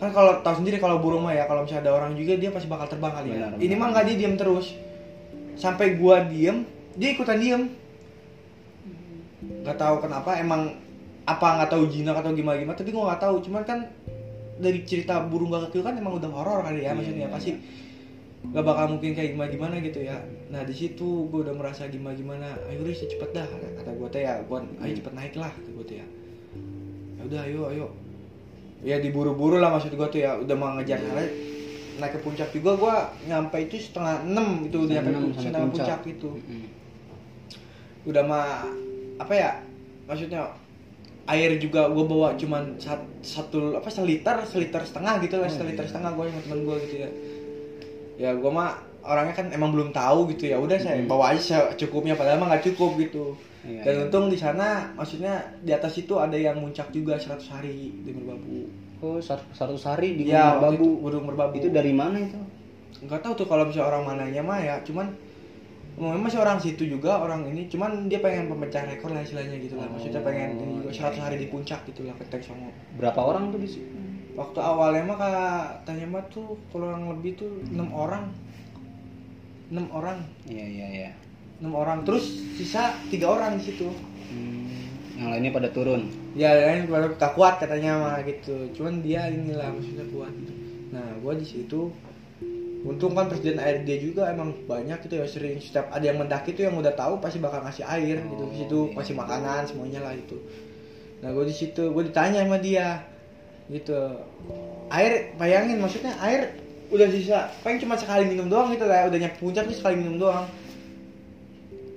Kan 0.00 0.16
kalau 0.16 0.40
tahu 0.40 0.64
sendiri 0.64 0.80
kalau 0.80 1.02
burung 1.02 1.26
mah 1.26 1.34
ya 1.34 1.44
kalau 1.44 1.66
misalnya 1.66 1.90
ada 1.90 1.92
orang 1.92 2.16
juga 2.16 2.38
dia 2.38 2.48
pasti 2.54 2.70
bakal 2.70 2.86
terbang 2.86 3.12
kali 3.12 3.28
ya. 3.34 3.36
Benar, 3.36 3.52
ini 3.58 3.74
benar. 3.74 3.78
mah 3.82 3.88
nggak 3.92 4.04
dia 4.06 4.16
diem 4.16 4.34
terus. 4.38 4.66
Sampai 5.58 5.98
gue 5.98 6.16
diem 6.30 6.56
dia 6.94 7.08
ikutan 7.12 7.38
diem 7.38 7.62
nggak 9.66 9.78
tahu 9.78 9.96
kenapa 10.02 10.38
emang 10.38 10.74
apa 11.26 11.46
nggak 11.60 11.70
tahu 11.70 11.84
jinak 11.90 12.16
atau 12.18 12.32
gimana 12.34 12.56
gimana 12.58 12.76
tapi 12.78 12.90
gue 12.90 13.02
nggak 13.02 13.22
tahu. 13.22 13.36
Cuman 13.44 13.62
kan 13.66 13.78
dari 14.60 14.84
cerita 14.84 15.24
burung 15.24 15.48
gagak 15.48 15.72
itu 15.72 15.80
kan 15.80 15.96
emang 15.96 16.20
udah 16.20 16.28
horor 16.28 16.60
kali 16.60 16.84
ya 16.84 16.92
Iya, 16.92 16.98
maksudnya 17.00 17.26
iya, 17.26 17.32
pasti 17.32 17.50
nggak 18.40 18.64
bakal 18.64 18.86
mungkin 18.96 19.12
kayak 19.12 19.30
gimana 19.36 19.48
gimana 19.52 19.74
gitu 19.84 20.00
ya. 20.00 20.16
Nah 20.48 20.64
di 20.64 20.74
situ 20.76 21.28
gue 21.28 21.40
udah 21.44 21.54
merasa 21.56 21.88
gimana 21.88 22.16
gimana 22.16 22.48
ayo 22.72 22.80
Riz 22.84 23.04
cepet 23.04 23.30
dah 23.36 23.46
kata 23.48 23.90
gue 23.92 24.08
teh 24.12 24.22
ya. 24.24 24.40
Gue 24.44 24.58
ayo 24.80 24.92
cepet 24.96 25.12
naik 25.12 25.34
lah 25.36 25.52
kata 25.52 25.68
gue 25.68 25.84
teh 25.84 25.96
ya. 26.00 26.06
Ya 27.20 27.22
udah 27.28 27.40
ayo 27.48 27.62
ayo. 27.72 27.86
Ya 28.80 28.96
diburu-buru 28.96 29.60
lah 29.60 29.68
maksud 29.68 29.92
gue 29.92 30.08
tuh 30.08 30.20
ya. 30.24 30.40
Udah 30.40 30.56
mau 30.56 30.72
ngejar 30.76 31.00
sana 31.04 31.24
naik 32.00 32.16
ke 32.16 32.20
puncak 32.24 32.48
juga 32.50 32.70
gue 32.80 32.94
nyampe 33.28 33.56
itu 33.60 33.76
setengah 33.76 34.24
enam 34.24 34.64
itu 34.64 34.88
udah 34.88 34.94
nyampe 35.04 35.36
puncak. 35.36 35.68
puncak 35.68 36.00
itu 36.08 36.30
Mm-mm. 36.32 36.64
udah 38.08 38.22
mah 38.24 38.64
apa 39.20 39.32
ya 39.32 39.50
maksudnya 40.08 40.48
air 41.28 41.60
juga 41.60 41.86
gue 41.86 42.02
bawa 42.02 42.34
cuman 42.34 42.74
sat- 42.80 43.04
satu 43.20 43.76
apa 43.76 43.86
seliter 43.86 44.34
seliter 44.42 44.80
setengah 44.80 45.20
gitu 45.20 45.36
lah 45.36 45.46
Oh, 45.46 45.52
seliter 45.52 45.84
iya. 45.84 45.90
setengah 45.92 46.10
gue 46.10 46.24
sama 46.26 46.40
temen 46.42 46.60
gue 46.64 46.76
gitu 46.80 46.96
ya 46.98 47.10
ya 48.18 48.30
gue 48.32 48.50
mah 48.50 48.70
orangnya 49.00 49.32
kan 49.32 49.46
emang 49.48 49.70
belum 49.70 49.88
tahu 49.90 50.28
gitu 50.28 50.44
ya 50.46 50.56
udah 50.56 50.76
saya 50.76 50.98
Hmm. 50.98 51.08
bawa 51.08 51.32
aja 51.32 51.70
secukupnya 51.70 52.12
padahal 52.12 52.36
mah 52.36 52.48
nggak 52.50 52.64
cukup 52.66 52.96
gitu 52.98 53.36
Iya, 53.60 53.84
dan 53.84 53.92
iya. 53.92 54.02
untung 54.08 54.26
di 54.26 54.36
sana 54.36 54.88
maksudnya 54.90 55.36
di 55.60 55.68
atas 55.70 55.92
itu 55.94 56.16
ada 56.16 56.32
yang 56.32 56.56
muncak 56.56 56.88
juga 56.90 57.12
100 57.14 57.44
hari 57.46 57.92
di 57.94 58.10
merbabu 58.10 58.64
oh 58.98 59.20
sar- 59.20 59.44
seratus 59.52 59.84
hari 59.84 60.16
di 60.16 60.24
ya 60.26 60.56
Gunung 60.56 60.56
waktu 60.58 60.74
itu 60.74 60.80
Merbabu 60.80 60.88
gunung 60.98 61.24
merbabu 61.28 61.54
itu 61.54 61.68
dari 61.68 61.92
mana 61.92 62.16
itu 62.18 62.40
nggak 63.00 63.20
tahu 63.20 63.32
tuh 63.36 63.46
kalau 63.46 63.64
misalnya 63.64 63.88
orang 63.90 64.04
mananya 64.06 64.40
mah 64.40 64.58
ya 64.58 64.80
cuman 64.80 65.12
memang 65.98 66.22
masih 66.22 66.38
orang 66.38 66.58
situ 66.62 66.86
juga 66.86 67.18
orang 67.18 67.48
ini. 67.50 67.66
Cuman 67.66 68.06
dia 68.06 68.22
pengen 68.22 68.46
pemecah 68.52 68.86
rekor 68.86 69.10
lah 69.10 69.24
istilahnya 69.24 69.56
gitu 69.58 69.74
lah. 69.80 69.88
Maksudnya 69.90 70.22
pengen 70.22 70.60
ini 70.60 70.72
juga 70.84 70.90
100 71.10 71.24
hari 71.24 71.36
di 71.42 71.46
puncak 71.48 71.82
gitu 71.88 72.06
lah 72.06 72.14
ketek 72.20 72.44
songo 72.44 72.70
berapa 73.00 73.18
orang 73.18 73.50
tuh 73.50 73.60
di 73.60 73.68
situ? 73.68 73.94
Waktu 74.38 74.58
awalnya 74.62 75.02
mah 75.10 75.18
katanya 75.18 76.06
mah 76.06 76.24
tuh 76.30 76.54
kurang 76.70 77.10
lebih 77.10 77.40
tuh 77.40 77.50
enam 77.74 77.90
orang. 77.90 78.30
Enam 79.70 79.86
orang. 79.90 80.18
Iya 80.46 80.66
iya 80.66 80.86
iya. 80.90 81.10
Enam 81.58 81.74
orang. 81.74 82.06
Terus 82.06 82.24
sisa 82.54 82.94
tiga 83.10 83.30
orang 83.30 83.58
di 83.58 83.70
situ. 83.70 83.90
Hmm, 84.30 84.70
yang 85.18 85.34
lainnya 85.34 85.50
pada 85.50 85.68
turun? 85.74 86.06
Ya 86.38 86.54
kan 86.54 86.86
baru 86.86 87.18
gak 87.18 87.34
kuat 87.34 87.58
katanya 87.58 87.98
mah 87.98 88.18
gitu. 88.22 88.70
Cuman 88.78 89.02
dia 89.02 89.26
inilah 89.26 89.74
maksudnya 89.74 90.06
kuat 90.14 90.32
nah 90.90 91.06
gua 91.22 91.38
di 91.38 91.46
situ 91.46 91.94
untung 92.80 93.12
kan 93.12 93.28
persediaan 93.28 93.60
air 93.60 93.84
dia 93.84 93.96
juga 93.96 94.24
emang 94.26 94.56
banyak 94.64 95.04
gitu 95.04 95.14
ya 95.14 95.28
sering 95.28 95.60
setiap 95.60 95.92
ada 95.92 96.00
yang 96.00 96.16
mendaki 96.16 96.52
tuh 96.52 96.64
yang 96.64 96.74
udah 96.74 96.92
tahu 96.92 97.20
pasti 97.20 97.36
bakal 97.36 97.60
ngasih 97.60 97.84
air 97.84 98.16
gitu 98.18 98.42
di 98.46 98.56
situ 98.58 98.78
Oh, 98.78 98.88
iya. 98.88 98.96
pasti 98.96 99.12
makanan 99.12 99.62
semuanya 99.68 100.00
lah 100.00 100.14
itu 100.14 100.40
nah 101.20 101.28
gue 101.28 101.44
di 101.44 101.52
situ 101.52 101.92
gue 101.92 102.02
ditanya 102.08 102.40
sama 102.40 102.56
dia 102.56 103.04
gitu 103.68 103.92
air 104.88 105.36
bayangin 105.36 105.76
maksudnya 105.76 106.16
air 106.18 106.56
udah 106.88 107.06
sisa 107.06 107.52
paling 107.60 107.76
cuma 107.78 107.94
sekali 107.94 108.24
minum 108.24 108.48
doang 108.48 108.72
gitu 108.72 108.82
lah 108.82 109.06
udah 109.06 109.18
nyampe 109.20 109.36
puncak 109.38 109.68
nih 109.68 109.76
sekali 109.76 110.00
minum 110.00 110.16
doang 110.16 110.48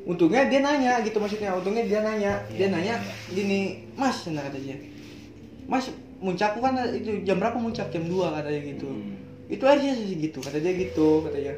untungnya 0.03 0.45
dia 0.45 0.59
nanya 0.59 0.99
gitu 0.99 1.15
maksudnya 1.17 1.55
untungnya 1.55 1.87
dia 1.87 2.03
nanya 2.03 2.43
dia 2.51 2.67
Iya, 2.67 2.75
nanya 2.75 2.95
iya. 2.99 3.13
gini 3.31 3.59
mas 3.95 4.27
nah 4.27 4.43
kata 4.43 4.59
dia 4.59 4.75
mas 5.63 5.87
muncakku 6.19 6.59
kan 6.59 6.75
itu 6.91 7.23
jam 7.23 7.39
berapa 7.39 7.55
muncak 7.55 7.87
jam 7.87 8.03
2 8.03 8.35
katanya 8.35 8.61
gitu 8.67 8.87
Hmm. 8.91 9.15
Itu 9.53 9.65
aja 9.69 9.89
sih 9.93 10.17
segitu 10.17 10.41
kata 10.41 10.57
dia 10.57 10.73
gitu 10.73 11.21
katanya. 11.29 11.53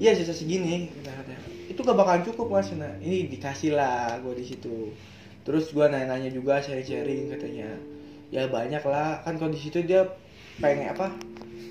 Iya 0.00 0.16
sisa 0.16 0.32
segini 0.32 0.88
kata 1.04 1.12
katanya 1.12 1.40
itu 1.70 1.80
gak 1.86 1.96
bakalan 1.96 2.22
cukup 2.26 2.46
mas. 2.50 2.68
Nah 2.74 2.92
ini 2.98 3.30
dikasih 3.30 3.76
lah 3.78 4.18
gue 4.24 4.34
di 4.36 4.44
situ. 4.44 4.90
Terus 5.46 5.72
gue 5.72 5.86
nanya-nanya 5.86 6.34
juga 6.34 6.58
sharing-sharing 6.60 7.32
katanya. 7.32 7.70
Ya 8.34 8.50
banyak 8.50 8.82
lah. 8.84 9.22
Kan 9.22 9.38
kalau 9.38 9.54
di 9.54 9.60
situ 9.60 9.80
dia 9.86 10.04
pengen 10.60 10.92
apa 10.92 11.14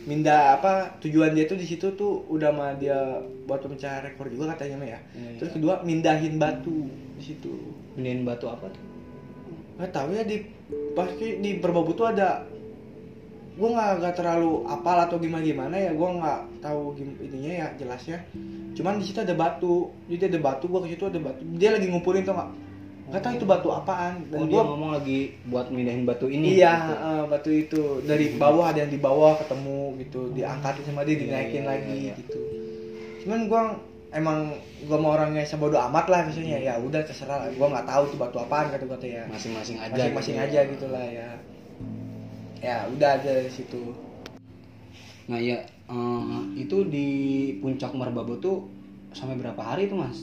minda 0.08 0.58
apa 0.58 0.98
tujuan 1.04 1.38
dia 1.38 1.46
tuh 1.46 1.60
di 1.60 1.68
situ 1.68 1.94
tuh 1.94 2.26
udah 2.32 2.50
mah 2.50 2.74
dia 2.80 3.22
buat 3.46 3.62
pemecahan 3.62 4.08
rekor 4.08 4.32
juga 4.32 4.56
katanya 4.56 4.76
mah 4.82 4.90
ya. 4.90 5.00
Iya, 5.14 5.30
terus 5.38 5.52
iya. 5.52 5.56
kedua 5.60 5.74
mindahin 5.86 6.40
batu 6.40 6.90
di 7.20 7.24
situ. 7.24 7.54
Pindahin 7.94 8.24
batu 8.26 8.48
apa 8.50 8.72
tuh? 8.72 8.90
nggak 9.80 9.96
tahu 9.96 10.12
ya 10.12 10.28
di 10.28 10.44
pasti 10.92 11.40
di 11.40 11.56
Perbabu 11.56 11.96
tuh 11.96 12.12
ada 12.12 12.44
gue 13.60 13.70
nggak 13.76 13.92
nggak 14.00 14.16
terlalu 14.16 14.64
apal 14.72 14.96
atau 14.96 15.20
gimana 15.20 15.44
gimana 15.44 15.76
ya 15.76 15.92
gue 15.92 16.10
nggak 16.16 16.40
tahu 16.64 16.96
ininya 17.20 17.54
ya 17.54 17.68
jelasnya. 17.76 18.24
Cuman 18.72 19.04
di 19.04 19.06
situ 19.06 19.20
ada 19.20 19.36
batu 19.36 19.92
jadi 20.08 20.32
ada 20.32 20.40
batu 20.40 20.72
gue 20.72 20.80
ke 20.88 20.96
situ 20.96 21.04
ada 21.12 21.20
batu. 21.20 21.44
Dia 21.60 21.76
lagi 21.76 21.92
ngumpulin 21.92 22.24
tuh 22.24 22.40
nggak? 22.40 22.50
Nggak 23.12 23.22
tahu 23.22 23.34
itu 23.36 23.46
batu 23.46 23.68
apaan. 23.76 24.32
Dan 24.32 24.40
oh, 24.40 24.46
gue 24.48 24.56
dia 24.56 24.64
ngomong 24.64 24.92
lagi 24.96 25.20
buat 25.52 25.68
mindahin 25.76 26.08
batu 26.08 26.32
ini. 26.32 26.56
iya 26.56 26.74
gitu. 26.88 26.94
eh, 26.96 27.24
batu 27.28 27.50
itu. 27.52 27.84
Dari 28.08 28.26
bawah 28.40 28.72
ada 28.72 28.80
yang 28.88 28.92
di 28.96 29.00
bawah 29.04 29.36
ketemu 29.36 29.80
gitu. 30.08 30.22
Diangkatin 30.32 30.84
sama 30.88 31.04
dia 31.04 31.20
Iya, 31.20 31.22
dinaikin 31.28 31.64
iya, 31.68 31.70
lagi 31.70 31.92
iya, 32.00 32.06
iya. 32.08 32.14
gitu. 32.16 32.40
Cuman 33.28 33.40
gue 33.52 33.62
emang 34.10 34.40
gue 34.88 34.98
mau 34.98 35.12
orangnya 35.20 35.44
sebodoh 35.44 35.84
amat 35.92 36.08
lah 36.08 36.24
misalnya 36.24 36.64
ya 36.64 36.74
udah 36.80 37.04
terserah 37.04 37.44
lah. 37.44 37.48
Gue 37.52 37.68
nggak 37.68 37.84
tahu 37.84 38.02
itu 38.08 38.16
batu 38.16 38.40
apaan 38.40 38.72
kata 38.72 38.88
kata 38.88 39.04
ya. 39.06 39.24
Masing-masing 39.28 39.76
aja. 39.84 39.92
masing-masing 40.00 40.36
gitu. 40.40 40.46
aja 40.48 40.60
gitu 40.72 40.88
lah 40.88 41.04
ya 41.04 41.30
ya 42.60 42.88
udah 42.92 43.10
aja 43.20 43.32
di 43.44 43.52
situ 43.52 43.82
Nah 45.30 45.38
ya 45.38 45.62
eh, 45.62 46.42
itu 46.58 46.78
di 46.90 47.08
puncak 47.62 47.94
Merbabu 47.94 48.42
tuh 48.42 48.66
sampai 49.14 49.38
berapa 49.38 49.62
hari 49.62 49.90
tuh 49.90 49.98
mas? 50.02 50.18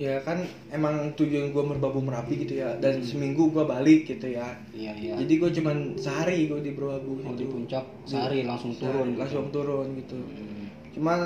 ya 0.00 0.18
kan 0.24 0.40
emang 0.74 1.14
tujuan 1.14 1.54
gue 1.54 1.62
merbabu 1.62 2.02
merapi 2.02 2.42
gitu 2.42 2.58
ya 2.58 2.74
dan 2.82 3.04
seminggu 3.06 3.54
gue 3.54 3.62
balik 3.62 4.08
gitu 4.08 4.34
ya 4.34 4.50
Iya 4.74 4.92
iya. 4.98 5.14
jadi 5.20 5.32
gue 5.38 5.50
cuman 5.62 5.94
sehari 5.94 6.50
gue 6.50 6.58
di 6.58 6.74
merbabu 6.74 7.22
oh, 7.22 7.30
gitu 7.30 7.38
di 7.38 7.46
puncak 7.46 7.84
sehari 8.02 8.42
langsung 8.42 8.74
Sehari, 8.74 8.98
turun. 8.98 9.06
gitu. 9.14 9.20
langsung 9.22 9.46
turun 9.54 9.86
gitu 9.94 10.18
Hmm. 10.18 10.66
cuman 10.96 11.18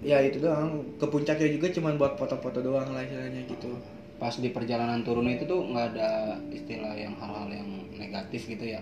ya 0.00 0.22
itu 0.24 0.38
doang 0.40 0.80
ke 0.96 1.06
puncaknya 1.12 1.48
juga 1.60 1.66
cuman 1.76 1.92
buat 2.00 2.12
foto-foto 2.16 2.58
doang 2.64 2.88
lah 2.94 3.04
istilahnya 3.04 3.42
gitu 3.52 3.74
Pas 4.16 4.32
di 4.32 4.48
perjalanan 4.48 5.04
turun 5.04 5.28
itu 5.28 5.44
tuh 5.44 5.60
nggak 5.60 5.86
ada 5.92 6.40
istilah 6.48 6.96
yang 6.96 7.12
hal-hal 7.20 7.52
yang 7.52 7.68
negatif 8.00 8.48
gitu 8.48 8.64
ya? 8.64 8.80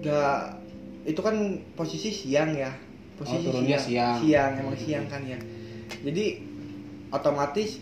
Gak 0.00 0.58
itu 1.06 1.20
kan 1.20 1.36
posisi 1.74 2.10
siang 2.12 2.52
ya. 2.54 2.70
Posisi 3.16 3.48
Oh, 3.48 3.52
turunnya 3.52 3.78
siang. 3.80 4.16
siang. 4.20 4.52
Emang 4.60 4.76
siang 4.76 5.04
kan 5.08 5.22
ya. 5.24 5.36
Jadi 6.00 6.40
otomatis 7.10 7.80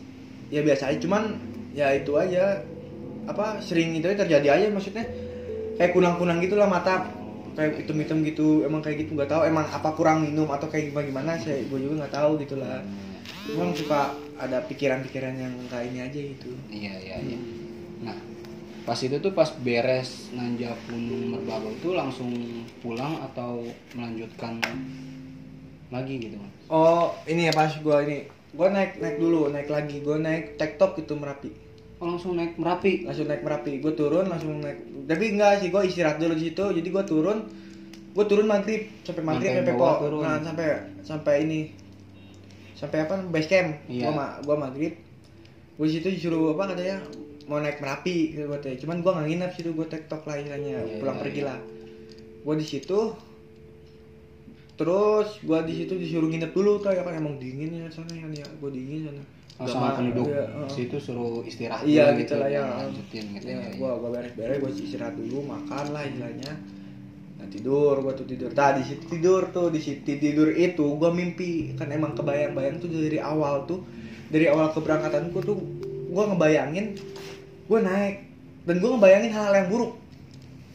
ya 0.48 0.64
biasa 0.64 0.90
aja 0.90 0.98
cuman 1.02 1.38
ya 1.74 1.94
itu 1.94 2.12
aja. 2.18 2.62
Apa 3.28 3.60
sering 3.60 3.92
itu 3.98 4.08
terjadi 4.08 4.48
aja 4.48 4.66
maksudnya. 4.72 5.04
Kayak 5.78 5.94
kunang-kunang 5.94 6.42
gitulah 6.42 6.66
mata. 6.66 7.06
Kayak 7.58 7.82
hitam-hitam 7.82 8.22
gitu 8.22 8.62
emang 8.62 8.82
kayak 8.82 9.06
gitu 9.06 9.18
nggak 9.18 9.30
tahu. 9.30 9.42
Emang 9.46 9.66
apa 9.66 9.90
kurang 9.94 10.26
minum 10.26 10.46
atau 10.50 10.66
kayak 10.70 10.90
gimana 10.90 11.06
gimana 11.06 11.30
saya 11.38 11.62
gue 11.66 11.78
juga 11.78 12.06
nggak 12.06 12.14
tahu 12.14 12.30
gitulah 12.42 12.82
emang 13.48 13.72
suka 13.74 14.14
ada 14.38 14.62
pikiran-pikiran 14.70 15.34
yang 15.34 15.54
kayak 15.66 15.90
ini 15.90 15.98
aja 16.06 16.20
gitu. 16.22 16.50
Iya 16.70 16.92
iya 17.02 17.16
iya. 17.18 17.38
Nah 18.06 18.27
pas 18.88 18.96
itu 19.04 19.20
tuh 19.20 19.36
pas 19.36 19.52
beres 19.60 20.32
nanjak 20.32 20.72
gunung 20.88 21.36
Merbabu 21.36 21.68
itu 21.76 21.92
langsung 21.92 22.32
pulang 22.80 23.20
atau 23.20 23.60
melanjutkan 23.92 24.56
lagi 25.92 26.16
gitu 26.16 26.40
mas? 26.40 26.52
oh 26.72 27.12
ini 27.28 27.48
ya 27.48 27.52
pas 27.52 27.68
gue 27.68 27.96
ini. 28.08 28.24
Gue 28.48 28.68
naik 28.72 28.96
naik 28.96 29.20
dulu 29.20 29.52
naik 29.52 29.68
lagi. 29.68 30.00
Gue 30.00 30.16
naik 30.16 30.56
tektok 30.56 30.96
gitu 31.04 31.20
merapi. 31.20 31.52
Oh 32.00 32.08
langsung 32.08 32.40
naik 32.40 32.56
merapi? 32.56 33.04
langsung 33.04 33.28
naik 33.28 33.44
merapi. 33.44 33.76
Gue 33.84 33.92
turun 33.92 34.24
langsung 34.24 34.56
naik. 34.64 34.80
Tapi 35.04 35.24
enggak 35.36 35.60
sih 35.60 35.68
gue 35.68 35.82
istirahat 35.84 36.16
dulu 36.16 36.32
di 36.32 36.48
situ. 36.48 36.64
Jadi 36.64 36.88
gue 36.88 37.04
turun 37.04 37.44
gue 38.16 38.24
turun 38.24 38.48
maghrib. 38.48 38.88
Sampai 39.04 39.20
maghrib 39.20 39.52
Sampai 39.52 39.60
sampai 39.68 39.74
bawah 39.76 39.96
po 40.00 40.04
turun. 40.08 40.20
nah, 40.24 40.40
sampai 40.40 40.66
sampai 41.04 41.34
ini. 41.44 41.60
Sampai 42.72 43.04
apa? 43.04 43.20
Base 43.28 43.48
camp. 43.52 43.84
Iya. 43.84 44.08
gue 44.08 44.12
ma 44.16 44.40
gue 44.40 44.56
maghrib. 44.56 44.92
Gue 45.76 45.86
situ 45.92 46.08
disuruh 46.08 46.56
apa 46.56 46.72
katanya 46.72 47.04
mau 47.48 47.58
naik 47.58 47.80
merapi 47.80 48.16
gitu 48.30 48.44
gue 48.46 48.58
cuman 48.78 48.96
gue 49.00 49.10
nggak 49.10 49.26
nginep 49.26 49.50
situ 49.52 49.70
gue 49.72 49.86
tektok 49.86 50.22
lah 50.22 50.36
istilahnya 50.36 50.76
Iya, 50.78 50.98
pulang 51.00 51.16
iya, 51.16 51.22
pergi 51.24 51.40
iya. 51.40 51.48
lah 51.48 51.58
gue 52.38 52.54
di 52.54 52.66
situ 52.66 52.98
terus 54.78 55.28
gue 55.42 55.58
di 55.66 55.74
situ 55.74 55.92
disuruh 55.96 56.28
nginep 56.28 56.52
dulu 56.52 56.78
tuh 56.78 56.92
ya 56.92 57.02
kan 57.02 57.10
emang 57.12 57.34
dingin 57.36 57.74
ya 57.74 57.88
sana 57.88 58.06
kan 58.08 58.30
ya 58.30 58.46
gue 58.46 58.70
dingin 58.70 59.02
sana 59.06 59.22
Oh, 59.58 59.66
sama 59.66 59.90
ma- 59.90 59.96
penduduk 59.98 60.30
iya, 60.30 60.46
heeh. 60.46 60.70
situ 60.70 60.96
suruh 61.02 61.42
istirahat 61.42 61.82
Iya 61.82 62.14
dulu 62.14 62.22
gitu 62.22 62.34
lah 62.38 62.46
ya. 62.46 62.62
lanjutin 62.78 63.26
gitu 63.34 63.46
ya, 63.50 63.58
ya. 63.58 63.74
gua 63.74 63.98
gua 63.98 64.14
beres-beres 64.14 64.62
gua 64.62 64.70
istirahat 64.70 65.18
dulu 65.18 65.42
makan 65.42 65.84
lah 65.90 66.06
istilahnya. 66.06 66.52
Nah 67.34 67.46
tidur 67.50 67.98
gua 67.98 68.14
tuh 68.14 68.22
tidur. 68.22 68.54
Tadi 68.54 68.86
situ 68.86 69.10
tidur 69.10 69.50
tuh 69.50 69.74
di 69.74 69.82
situ 69.82 70.06
tidur 70.06 70.54
itu 70.54 70.86
gua 70.94 71.10
mimpi 71.10 71.74
kan 71.74 71.90
emang 71.90 72.14
kebayang-bayang 72.14 72.78
tuh 72.78 72.86
dari 72.86 73.18
awal 73.18 73.66
tuh 73.66 73.82
dari 74.30 74.46
awal 74.46 74.70
keberangkatanku 74.70 75.42
tuh 75.42 75.58
gua 76.06 76.30
ngebayangin 76.30 76.94
gua 77.68 77.78
naik 77.84 78.24
dan 78.64 78.80
gua 78.80 78.96
ngebayangin 78.96 79.30
hal-hal 79.30 79.54
yang 79.54 79.68
buruk. 79.68 79.92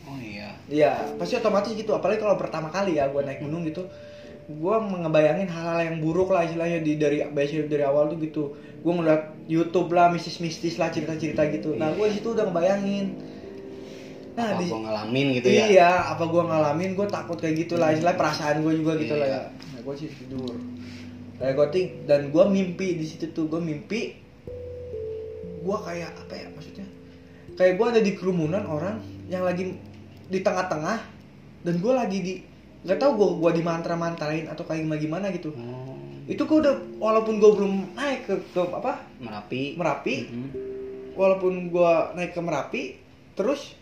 Oh 0.06 0.18
iya. 0.18 0.50
Iya, 0.70 0.94
pasti 1.18 1.36
otomatis 1.36 1.74
gitu. 1.74 1.92
Apalagi 1.92 2.22
kalau 2.22 2.38
pertama 2.38 2.70
kali 2.70 3.02
ya 3.02 3.10
gua 3.10 3.26
naik 3.26 3.42
gunung 3.42 3.66
gitu, 3.66 3.90
gua 4.62 4.78
ngebayangin 4.80 5.50
hal-hal 5.50 5.82
yang 5.84 5.98
buruk 6.00 6.30
lah 6.30 6.46
istilahnya 6.46 6.80
di 6.80 7.02
dari 7.02 7.26
biasanya 7.26 7.66
dari 7.68 7.84
awal 7.84 8.08
tuh 8.08 8.22
gitu. 8.22 8.44
Gua 8.86 8.94
ngeliat 9.00 9.22
YouTube 9.50 9.90
lah, 9.92 10.12
mistis-mistis 10.12 10.78
lah 10.78 10.94
cerita-cerita 10.94 11.44
gitu. 11.52 11.74
Nah, 11.76 11.92
gua 11.98 12.08
di 12.08 12.22
situ 12.22 12.32
udah 12.32 12.46
ngebayangin. 12.48 13.06
Nah, 14.34 14.50
Apa 14.58 14.60
di 14.60 14.66
gua 14.66 14.82
ngalamin 14.90 15.28
gitu 15.38 15.48
ya? 15.54 15.66
Iya, 15.70 15.92
apa 16.14 16.24
gua 16.26 16.44
ngalamin, 16.50 16.98
gua 16.98 17.06
takut 17.06 17.38
kayak 17.38 17.70
gitu 17.70 17.78
lah, 17.78 17.94
istilah 17.94 18.18
perasaan 18.18 18.66
gua 18.66 18.74
juga 18.74 18.98
gitu 18.98 19.14
Iya, 19.14 19.22
lah 19.22 19.28
iya. 19.30 19.42
ya. 19.46 19.72
Nah, 19.74 19.80
gua 19.86 19.94
sih 19.94 20.10
tidur. 20.10 20.54
Kayak 21.38 21.54
gua 21.54 21.68
ting- 21.70 21.94
dan 22.10 22.22
gua 22.34 22.46
mimpi 22.50 22.98
di 22.98 23.06
situ 23.06 23.30
tuh, 23.30 23.46
gua 23.46 23.62
mimpi 23.62 24.18
gua 25.64 25.80
kayak 25.86 26.12
apa 26.18 26.34
ya? 26.36 26.48
Kayak 27.54 27.74
gua 27.78 27.88
ada 27.94 28.02
di 28.02 28.12
kerumunan 28.14 28.64
orang 28.66 28.98
yang 29.28 29.46
lagi 29.46 29.78
di 30.26 30.40
tengah-tengah 30.40 30.98
dan 31.64 31.76
gua 31.78 32.04
lagi 32.04 32.18
di 32.20 32.34
nggak 32.84 32.98
tahu 32.98 33.12
gua 33.16 33.30
gua 33.40 33.52
di 33.54 33.62
mantra-mantrain 33.62 34.50
atau 34.50 34.64
kayak 34.64 34.84
gimana 34.84 35.00
gimana 35.00 35.26
gitu. 35.30 35.54
Oh, 35.54 35.96
Itu 36.26 36.44
gua 36.44 36.58
udah 36.64 36.76
walaupun 36.98 37.38
gua 37.38 37.52
belum 37.54 37.74
naik 37.94 38.26
ke, 38.26 38.36
ke 38.52 38.62
apa? 38.64 39.06
merapi. 39.20 39.76
Merapi, 39.76 40.16
Mhm. 40.26 40.50
walaupun 41.14 41.54
gua 41.70 42.12
naik 42.14 42.34
ke 42.34 42.42
Merapi 42.42 42.84
terus 43.34 43.78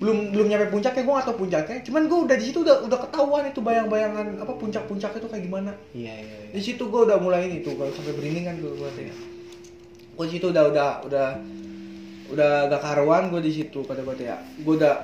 belum 0.00 0.32
belum 0.32 0.48
nyampe 0.48 0.72
puncaknya 0.72 1.04
gua 1.04 1.20
nggak 1.20 1.28
tahu 1.28 1.38
puncaknya 1.44 1.78
cuman 1.84 2.02
gua 2.08 2.18
udah 2.24 2.36
di 2.40 2.44
situ 2.48 2.64
udah 2.64 2.76
udah 2.88 2.98
ketahuan 3.04 3.44
itu 3.44 3.60
bayang-bayangan 3.60 4.40
apa 4.40 4.52
puncak-puncak 4.56 5.12
itu 5.12 5.28
kayak 5.28 5.44
gimana 5.44 5.72
Iya 5.92 6.14
iya. 6.16 6.36
iya. 6.48 6.52
di 6.56 6.60
situ 6.60 6.88
gua 6.88 7.04
udah 7.04 7.20
mulai 7.20 7.52
ini 7.52 7.60
tuh 7.60 7.76
gua 7.76 7.92
sampai 7.92 8.16
berinding 8.16 8.48
kan 8.48 8.56
ya 8.56 9.12
gua 10.16 10.24
di 10.24 10.32
situ 10.32 10.46
udah 10.48 10.64
udah 10.72 10.90
udah 11.04 11.28
udah 12.30 12.70
gak 12.70 12.82
karuan 12.82 13.28
gua 13.28 13.42
di 13.42 13.52
situ 13.52 13.82
kata 13.82 14.00
gua 14.06 14.14
ya. 14.16 14.38
Gua 14.62 14.74
udah 14.78 14.94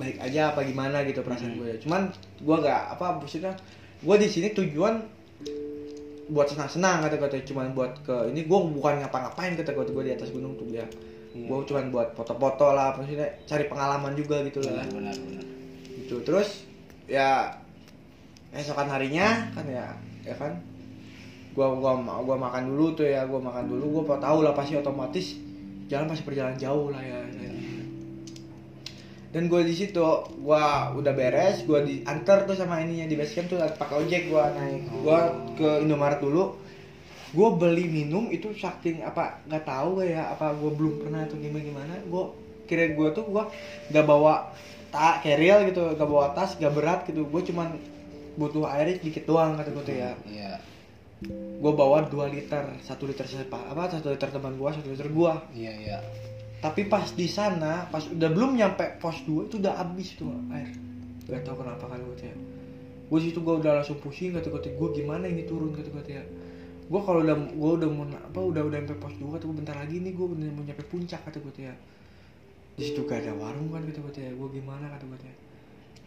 baik 0.00 0.16
aja 0.18 0.50
apa 0.56 0.64
gimana 0.64 1.04
gitu 1.04 1.20
perasaan 1.20 1.52
Hmm. 1.54 1.60
gua 1.60 1.66
ya. 1.68 1.76
Cuman 1.80 2.02
gua 2.42 2.56
gak 2.64 2.82
apa 2.98 3.06
maksudnya 3.20 3.52
gua 4.00 4.16
di 4.16 4.28
sini 4.28 4.50
tujuan 4.56 5.04
buat 6.32 6.48
senang-senang 6.48 7.04
kata 7.04 7.20
kata 7.20 7.44
cuman 7.44 7.76
buat 7.76 7.92
ke 8.02 8.32
ini 8.32 8.48
gua 8.48 8.64
bukan 8.64 9.04
ngapa-ngapain 9.04 9.52
kata 9.52 9.76
kata 9.76 9.90
gua 9.92 10.04
di 10.04 10.12
atas 10.16 10.32
gunung 10.32 10.56
tuh 10.56 10.66
ya. 10.72 10.86
Iya. 11.32 11.48
gue 11.48 11.64
cuman 11.64 11.88
buat 11.88 12.12
foto-foto 12.12 12.76
lah 12.76 12.92
maksudnya 12.92 13.24
cari 13.48 13.64
pengalaman 13.64 14.12
juga 14.12 14.44
gitu 14.44 14.60
lah. 14.68 14.84
Benar 14.84 15.16
benar 15.16 15.16
benar. 15.16 15.44
gitu. 15.96 16.16
Terus 16.28 16.68
ya 17.08 17.56
esokan 18.52 18.92
harinya 18.92 19.48
kan 19.56 19.64
ya 19.64 19.96
ya 20.28 20.36
kan? 20.36 20.60
Gua 21.56 21.72
gua 21.72 21.96
gua 22.20 22.36
makan 22.36 22.76
dulu 22.76 22.92
tuh 22.92 23.08
ya 23.08 23.24
gua 23.24 23.40
makan 23.40 23.64
dulu. 23.64 24.04
Gua 24.04 24.20
tahu 24.20 24.44
lah 24.44 24.52
pasti 24.52 24.76
otomatis 24.76 25.40
jalan 25.90 26.10
pasti 26.10 26.24
perjalanan 26.26 26.58
jauh 26.58 26.90
lah 26.92 27.02
ya 27.02 27.22
dan 29.32 29.48
gue 29.48 29.64
di 29.64 29.72
situ 29.72 30.04
gue 30.28 30.64
udah 31.00 31.12
beres 31.16 31.64
gue 31.64 31.80
diantar 31.88 32.44
tuh 32.44 32.52
sama 32.52 32.84
ininya 32.84 33.08
di 33.08 33.16
base 33.16 33.32
camp 33.32 33.48
tuh 33.48 33.64
pakai 33.64 34.04
ojek 34.04 34.22
gue 34.28 34.44
naik. 34.44 34.82
Gue 34.92 35.20
ke 35.56 35.68
Indomaret 35.88 36.20
dulu. 36.20 36.60
Gue 37.32 37.48
beli 37.56 37.88
minum 37.88 38.28
itu 38.28 38.52
saking 38.52 39.00
apa 39.00 39.40
nggak 39.48 39.64
tahu 39.64 40.04
gak 40.04 40.08
ya 40.12 40.36
apa 40.36 40.52
gue 40.52 40.70
belum 40.76 40.94
pernah 41.00 41.24
atau 41.24 41.40
gimana 41.40 41.64
gimana. 41.64 41.94
Gue 42.04 42.24
kira 42.68 42.92
gue 42.92 43.08
tuh 43.16 43.24
gue 43.24 43.44
gak 43.88 44.04
bawa 44.04 44.52
tak 44.92 45.24
carrier 45.24 45.64
gitu 45.64 45.96
gak 45.96 46.08
bawa 46.12 46.36
tas 46.36 46.52
gak 46.60 46.76
berat 46.76 47.08
gitu. 47.08 47.24
Gue 47.24 47.40
cuman 47.40 47.80
butuh 48.36 48.68
air 48.68 49.00
sedikit 49.00 49.24
doang 49.24 49.56
kata 49.56 49.72
gue 49.72 49.84
tuh 49.88 49.96
ya. 49.96 50.12
Iya 50.28 50.60
gue 51.62 51.72
bawa 51.72 52.10
2 52.10 52.34
liter. 52.34 52.64
Satu 52.82 53.06
liter 53.06 53.22
siapa 53.22 53.70
apa 53.70 53.86
satu 53.94 54.10
liter 54.10 54.34
teman 54.34 54.58
gue 54.58 54.70
satu 54.74 54.90
liter 54.90 55.06
gue 55.06 55.32
iya 55.54 55.72
iya. 55.78 55.98
Tapi 56.58 56.90
pas 56.90 57.06
di 57.14 57.30
sana 57.30 57.86
pas 57.86 58.02
udah 58.02 58.30
belum 58.34 58.58
nyampe 58.58 58.98
pos 58.98 59.22
2 59.22 59.46
itu 59.46 59.62
udah 59.62 59.78
habis 59.78 60.18
tuh 60.18 60.34
air. 60.50 60.74
Gak 61.30 61.46
tau 61.46 61.54
kenapa 61.54 61.86
kan 61.86 62.02
gue 62.02 62.18
ya 62.18 62.34
gue 63.12 63.20
situ 63.20 63.44
gue 63.44 63.54
udah 63.60 63.76
langsung 63.76 64.00
pusing 64.00 64.32
kata 64.32 64.48
gue 64.48 64.72
gue 64.72 64.88
gimana 64.96 65.28
ini 65.28 65.44
turun 65.44 65.70
kata 65.76 65.92
gue 65.92 66.02
ya. 66.10 66.24
Gue 66.88 67.00
kalau 67.04 67.20
udah 67.20 67.36
gue 67.38 67.72
udah 67.78 67.88
mau 67.92 68.08
apa 68.08 68.40
udah 68.40 68.62
udah 68.66 68.78
sampai 68.82 68.98
pos 68.98 69.14
2 69.20 69.36
kata 69.36 69.44
gue 69.46 69.56
bentar 69.60 69.76
lagi 69.76 69.96
nih 70.00 70.12
gue 70.16 70.26
bener 70.32 70.48
mau 70.50 70.64
nyampe 70.64 70.82
puncak 70.88 71.20
kata 71.28 71.38
gue 71.38 71.52
ya. 71.60 71.74
Di 72.72 72.88
situ 72.88 73.04
gak 73.04 73.22
ada 73.22 73.36
warung 73.36 73.68
kan 73.68 73.84
kata 73.84 74.00
gue 74.00 74.12
ya. 74.18 74.32
Gue 74.32 74.48
gimana 74.56 74.88
kata 74.96 75.04
gue 75.04 75.18
ya. 75.28 75.34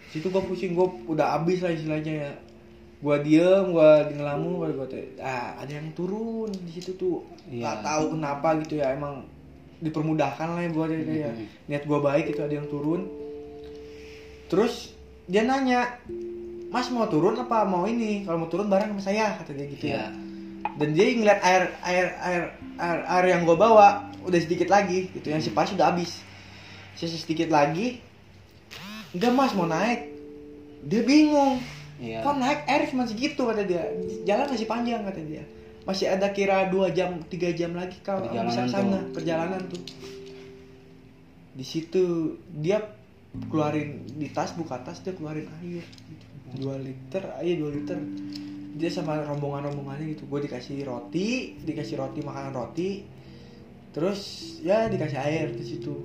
Situ 0.10 0.28
gue 0.34 0.44
pusing 0.50 0.74
gue 0.74 0.88
udah 1.06 1.38
habis 1.38 1.62
lah 1.62 1.72
istilahnya 1.78 2.14
ya 2.26 2.30
gue 3.06 3.18
diem 3.22 3.66
gue 3.70 3.92
ngelamun 4.18 4.66
kata 4.66 4.98
gue 4.98 5.22
ah 5.22 5.62
ada 5.62 5.70
yang 5.78 5.94
turun 5.94 6.50
di 6.50 6.72
situ 6.74 6.98
tuh. 6.98 7.22
Iya. 7.46 7.62
nggak 7.62 7.78
tahu 7.86 8.04
kenapa 8.18 8.48
gitu 8.66 8.82
ya 8.82 8.98
emang 8.98 9.30
dipermudahkan 9.78 10.48
lah 10.58 10.62
ya 10.66 10.70
buat 10.74 10.90
dia 10.90 11.30
ya 11.30 11.32
Mhm. 11.32 11.46
niat 11.70 11.84
gue 11.86 12.00
baik 12.02 12.26
itu 12.34 12.42
ada 12.42 12.54
yang 12.58 12.66
turun. 12.66 13.06
Terus 14.50 14.98
dia 15.30 15.46
nanya 15.46 16.02
mas 16.74 16.90
mau 16.90 17.06
turun 17.06 17.38
apa 17.38 17.62
mau 17.62 17.86
ini? 17.86 18.26
Kalau 18.26 18.42
mau 18.42 18.50
turun 18.50 18.66
bareng 18.66 18.98
sama 18.98 19.04
saya 19.06 19.38
kata 19.38 19.54
dia 19.54 19.66
gitu 19.70 19.86
iya. 19.86 20.10
Ya 20.10 20.26
dan 20.66 20.98
dia 20.98 21.06
ngeliat 21.06 21.40
air 21.46 21.64
air 21.86 22.08
air 22.20 22.44
air, 22.82 23.00
air 23.06 23.26
yang 23.30 23.46
gue 23.46 23.54
bawa 23.54 24.10
udah 24.26 24.40
sedikit 24.42 24.66
lagi 24.68 25.14
gitu 25.14 25.30
yang 25.30 25.38
si 25.38 25.54
pas 25.54 25.70
udah 25.70 25.94
habis. 25.94 26.26
Sisa 26.98 27.14
sedikit 27.14 27.54
lagi 27.54 28.02
enggak 29.14 29.30
mas 29.30 29.54
mau 29.54 29.70
naik. 29.70 30.10
Dia 30.86 31.06
bingung 31.06 31.62
iya. 32.02 32.20
Kok 32.24 32.36
naik 32.40 32.62
air 32.68 32.84
cuma 32.92 33.08
segitu 33.08 33.42
kata 33.48 33.64
dia. 33.64 33.84
Jalan 34.28 34.52
masih 34.52 34.68
panjang 34.68 35.02
kata 35.04 35.22
dia. 35.24 35.44
Masih 35.86 36.10
ada 36.10 36.34
kira 36.34 36.68
dua 36.74 36.90
jam 36.92 37.22
tiga 37.30 37.54
jam 37.54 37.78
lagi 37.78 38.02
kau 38.02 38.18
bisa 38.26 38.66
ke 38.66 38.72
sana. 38.72 39.00
tuh. 39.00 39.14
perjalanan 39.14 39.62
tuh. 39.70 39.82
Di 41.56 41.66
situ 41.66 42.36
dia 42.52 42.82
keluarin 43.48 44.04
di 44.18 44.28
tas 44.32 44.56
buka 44.58 44.82
tas 44.82 45.00
dia 45.06 45.14
keluarin 45.14 45.48
air. 45.62 45.86
Dua 46.58 46.76
liter 46.82 47.24
air 47.40 47.56
dua 47.62 47.72
liter. 47.72 47.98
Dia 48.76 48.92
sama 48.92 49.24
rombongan 49.24 49.72
rombongannya 49.72 50.20
gitu. 50.20 50.28
Gue 50.28 50.44
dikasih 50.44 50.84
roti 50.84 51.56
dikasih 51.64 51.96
roti 52.02 52.20
makanan 52.20 52.52
roti. 52.52 53.06
Terus 53.96 54.20
ya 54.60 54.92
dikasih 54.92 55.20
air 55.22 55.48
di 55.56 55.64
situ. 55.64 55.96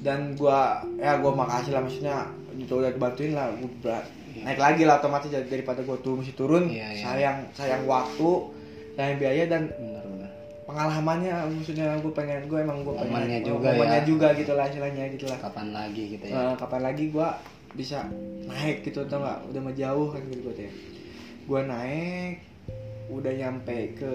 Dan 0.00 0.36
gua 0.36 0.84
ya 0.96 1.20
gua 1.20 1.32
makasih 1.32 1.72
lah 1.76 1.80
maksudnya 1.84 2.43
udah 2.56 2.90
dibantuin 2.90 3.32
lah 3.32 3.50
gua 3.52 3.70
ber- 3.80 4.08
naik 4.36 4.58
lagi 4.58 4.82
lah 4.82 4.98
otomatis 4.98 5.28
dari- 5.28 5.48
daripada 5.48 5.80
gua 5.80 5.98
turun 5.98 6.20
mesti 6.20 6.34
turun 6.34 6.64
Iya, 6.66 6.88
iya. 6.90 7.02
sayang 7.02 7.38
sayang 7.52 7.82
waktu 7.84 8.30
sayang 8.94 9.16
biaya 9.16 9.44
dan 9.46 9.62
benar 9.70 10.04
benar. 10.04 10.30
pengalamannya 10.64 11.32
maksudnya 11.50 11.86
gue 11.98 12.08
pengen 12.10 12.46
gue 12.46 12.56
emang 12.56 12.80
gue 12.80 12.94
pengen 12.94 13.42
juga 13.42 13.68
momennya 13.70 14.00
ya. 14.00 14.06
juga 14.06 14.26
gitu 14.32 14.52
lah 14.52 14.64
istilahnya 14.64 15.04
gitu 15.10 15.26
lah. 15.26 15.38
Kapan 15.38 15.68
lagi 15.70 16.02
gitu 16.14 16.24
ya? 16.24 16.32
Nah, 16.32 16.54
kapan 16.54 16.80
lagi 16.82 17.04
gue 17.10 17.28
bisa 17.74 17.98
naik 18.44 18.80
gitu 18.80 19.02
atau 19.02 19.18
nggak? 19.18 19.38
Udah 19.50 19.60
mau 19.60 19.74
jauh 19.74 20.08
kan 20.08 20.22
gitu 20.24 20.40
gue 20.42 20.54
gue 21.44 21.60
naik 21.60 22.34
udah 23.06 23.32
nyampe 23.34 23.76
ke 23.92 24.12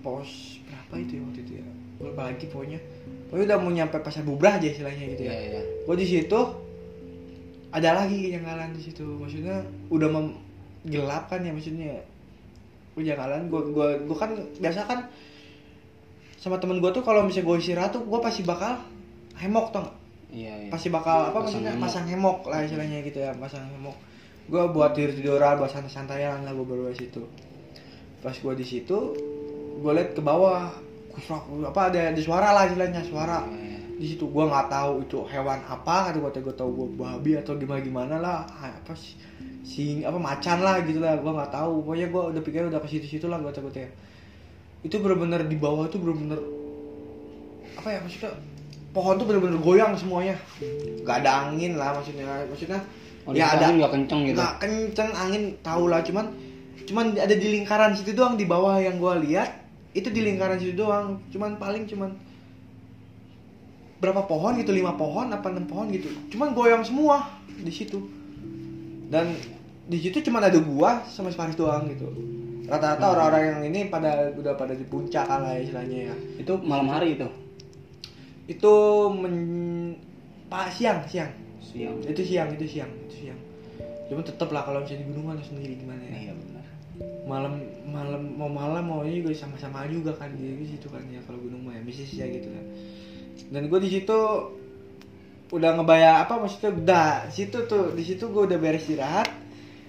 pos 0.00 0.60
berapa 0.62 0.94
itu 1.00 1.12
ya 1.16 1.22
waktu 1.24 1.40
itu 1.40 1.52
ya? 1.56 1.66
Gue 1.96 2.06
lupa 2.12 2.22
lagi 2.28 2.44
pokoknya 2.46 2.78
pokoknya 3.26 3.44
udah 3.50 3.58
mau 3.58 3.70
nyampe 3.70 3.96
pasar 4.00 4.22
bubrah 4.22 4.56
aja 4.56 4.68
istilahnya 4.68 5.04
gitu 5.16 5.22
ya. 5.24 5.32
Iya 5.32 5.60
gue 5.84 5.96
di 5.96 6.06
situ 6.06 6.40
ada 7.70 7.90
lagi 7.92 8.30
kejanggalan 8.30 8.70
di 8.72 8.82
situ. 8.82 9.02
Maksudnya 9.02 9.62
udah 9.90 10.08
mem- 10.08 10.38
gelap 10.84 11.26
kan 11.26 11.42
ya 11.42 11.50
maksudnya. 11.50 12.04
Kejanggalan 12.94 13.50
gue 13.50 13.60
gue 13.74 13.88
gue 14.06 14.16
kan 14.16 14.30
biasa 14.58 14.80
kan 14.86 15.00
sama 16.38 16.60
temen 16.60 16.78
gue 16.78 16.90
tuh 16.92 17.00
kalau 17.00 17.24
misalnya 17.24 17.48
gue 17.50 17.56
istirahat 17.58 17.90
tuh 17.90 18.04
gue 18.04 18.20
pasti 18.20 18.44
bakal 18.44 18.76
hemok 19.34 19.72
nggak? 19.72 19.88
iya 20.30 20.54
iya. 20.60 20.70
Pasti 20.70 20.92
bakal 20.92 21.32
apa 21.32 21.40
Pasang 21.40 21.42
maksudnya 21.42 21.72
hemok. 21.72 21.82
pasang 21.82 22.06
hemok 22.06 22.38
lah 22.46 22.58
istilahnya 22.62 22.98
gitu 23.02 23.18
ya 23.18 23.32
pasang 23.34 23.64
hemok. 23.66 23.96
Gue 24.44 24.62
buat 24.70 24.92
tidur 24.92 25.16
tiduran 25.16 25.56
buat 25.56 25.72
santai 25.72 25.88
santaian 25.90 26.44
lah 26.44 26.52
gue 26.52 26.62
baru 26.62 26.92
situ. 26.92 27.24
Pas 28.20 28.36
gue 28.36 28.54
di 28.54 28.66
situ 28.68 28.98
gue 29.74 29.90
liat 29.90 30.14
ke 30.14 30.22
bawah 30.22 30.70
kusrak 31.14 31.46
apa 31.46 31.80
ada 31.88 32.10
ada 32.10 32.20
suara 32.20 32.50
lah 32.50 32.66
istilahnya 32.66 33.02
suara. 33.06 33.38
Iya. 33.46 33.72
di 33.94 34.10
situ 34.10 34.26
gue 34.26 34.44
nggak 34.44 34.66
tahu 34.66 35.06
itu 35.06 35.22
hewan 35.30 35.62
apa 35.70 36.10
kata 36.10 36.18
gue 36.18 36.42
gue 36.42 36.56
tahu 36.58 36.70
gue 36.74 36.88
babi 36.98 37.38
atau 37.38 37.54
gimana 37.54 37.78
gimana 37.78 38.14
lah 38.18 38.42
apa 38.50 38.90
sih 38.98 39.14
sing 39.62 40.02
apa 40.02 40.18
macan 40.18 40.66
lah 40.66 40.82
gitu 40.82 40.98
lah 40.98 41.14
gue 41.14 41.30
nggak 41.30 41.52
tahu. 41.54 41.86
Pokoknya 41.86 42.10
gue 42.10 42.22
udah 42.34 42.42
pikir 42.42 42.66
udah 42.66 42.82
ke 42.82 42.88
situ 42.90 43.06
situ 43.06 43.26
lah 43.30 43.38
gue 43.38 43.54
takut 43.54 43.70
ya 43.70 43.86
itu 44.84 45.00
bener-bener 45.00 45.46
di 45.48 45.56
bawah 45.56 45.88
itu 45.88 45.96
bener-bener 45.96 46.36
apa 47.78 47.88
ya 47.88 47.98
maksudnya 48.04 48.30
pohon 48.92 49.14
tuh 49.16 49.26
bener-bener 49.30 49.58
goyang 49.62 49.94
semuanya. 49.94 50.36
Nggak 51.06 51.16
ada 51.24 51.30
angin 51.48 51.78
lah 51.78 51.94
maksudnya 51.96 52.26
maksudnya 52.50 52.78
oh, 53.24 53.32
ya 53.32 53.54
di 53.54 53.62
ada 53.62 53.66
nggak 53.78 53.90
kenceng 53.94 54.20
gitu? 54.26 54.36
Nggak 54.36 54.54
kenceng 54.58 55.10
angin 55.14 55.42
tahu 55.62 55.86
lah 55.86 56.02
cuman 56.02 56.34
cuman 56.84 57.16
ada 57.16 57.32
di 57.32 57.46
lingkaran 57.48 57.96
situ 57.96 58.12
doang 58.12 58.36
di 58.36 58.44
bawah 58.44 58.76
yang 58.76 59.00
gue 59.00 59.14
lihat 59.30 59.63
itu 59.94 60.08
di 60.10 60.20
lingkaran 60.20 60.58
situ 60.58 60.74
doang. 60.74 61.22
Cuman 61.30 61.56
paling 61.56 61.86
cuman 61.86 62.10
berapa 64.02 64.26
pohon 64.28 64.58
gitu 64.60 64.74
lima 64.74 64.98
pohon 64.98 65.30
apa 65.30 65.48
enam 65.48 65.64
pohon 65.64 65.88
gitu. 65.94 66.10
Cuman 66.34 66.52
goyang 66.52 66.82
semua 66.82 67.30
di 67.46 67.70
situ. 67.70 68.02
Dan 69.08 69.38
di 69.86 69.98
situ 70.02 70.20
cuman 70.28 70.50
ada 70.50 70.58
gua 70.58 71.06
sama 71.06 71.30
si 71.30 71.38
Faris 71.38 71.54
doang 71.54 71.86
gitu. 71.88 72.10
Rata-rata 72.66 73.04
Hmm. 73.06 73.14
orang-orang 73.14 73.42
yang 73.44 73.60
ini 73.70 73.80
pada 73.92 74.32
udah 74.34 74.58
pada 74.58 74.74
di 74.74 74.84
puncak 74.84 75.24
lah 75.30 75.54
istilahnya 75.56 76.10
ya. 76.10 76.14
Itu 76.42 76.58
malam 76.60 76.90
hari 76.90 77.14
itu? 77.14 77.28
Itu 78.50 78.74
men 79.14 79.36
pak 80.50 80.74
siang 80.74 81.06
siang. 81.06 81.30
Siang. 81.62 82.02
Itu 82.02 82.20
siang 82.26 82.50
itu 82.52 82.66
siang 82.66 82.90
itu 83.08 83.24
siang. 83.24 83.40
Cuma 84.10 84.20
tetep 84.20 84.48
lah 84.52 84.66
kalau 84.66 84.84
misalnya 84.84 85.04
di 85.04 85.06
gunung 85.12 85.32
kan 85.32 85.40
sendiri 85.40 85.80
gimana 85.80 86.02
ya. 86.08 86.28
Iya 86.28 86.32
benar 86.36 86.63
malam 87.26 87.58
malam 87.90 88.22
mau 88.38 88.46
malam 88.46 88.84
mau 88.86 89.00
ini 89.02 89.24
juga 89.24 89.34
sama-sama 89.34 89.82
juga 89.90 90.14
kan 90.14 90.30
di 90.34 90.66
situ 90.66 90.86
kan 90.86 91.02
ya 91.10 91.18
kalau 91.26 91.42
gunung 91.42 91.66
mah 91.66 91.74
ya 91.74 91.82
bisnis 91.82 92.14
ya 92.14 92.26
gitu 92.30 92.48
kan. 92.50 92.64
Dan 93.50 93.62
gue 93.66 93.80
di 93.82 93.90
situ 93.90 94.18
udah 95.50 95.70
ngebaya 95.78 96.24
apa 96.24 96.38
maksudnya 96.40 96.70
udah 96.74 97.08
situ 97.30 97.66
tuh 97.66 97.94
di 97.94 98.02
situ 98.02 98.30
gue 98.30 98.42
udah 98.46 98.58
beres 98.58 98.86
istirahat 98.86 99.28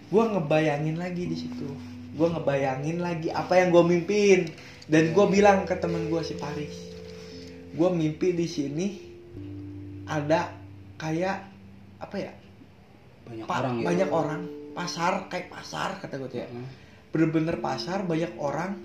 gue 0.10 0.24
ngebayangin 0.24 0.98
lagi 0.98 1.24
di 1.30 1.38
situ. 1.38 1.70
Gue 2.18 2.28
ngebayangin 2.32 2.98
lagi 3.04 3.30
apa 3.30 3.60
yang 3.62 3.70
gue 3.70 3.84
mimpin. 3.86 4.40
Dan 4.86 5.18
gue 5.18 5.26
bilang 5.30 5.66
ke 5.66 5.74
temen 5.82 6.10
gue 6.14 6.22
si 6.22 6.38
Paris 6.38 6.86
gue 7.76 7.90
mimpi 7.92 8.32
di 8.32 8.48
sini 8.48 8.88
ada 10.08 10.48
kayak 10.96 11.44
apa 12.00 12.16
ya 12.16 12.32
banyak 13.28 13.46
pa- 13.50 13.60
orang 13.60 13.74
gitu. 13.82 13.88
banyak 13.90 14.10
orang 14.10 14.42
pasar 14.72 15.14
kayak 15.28 15.52
pasar 15.52 16.00
kata 16.00 16.16
gue 16.22 16.30
tuh 16.32 16.40
ya. 16.40 16.48
Bener-bener 17.16 17.64
pasar 17.64 18.04
banyak 18.04 18.36
orang. 18.36 18.76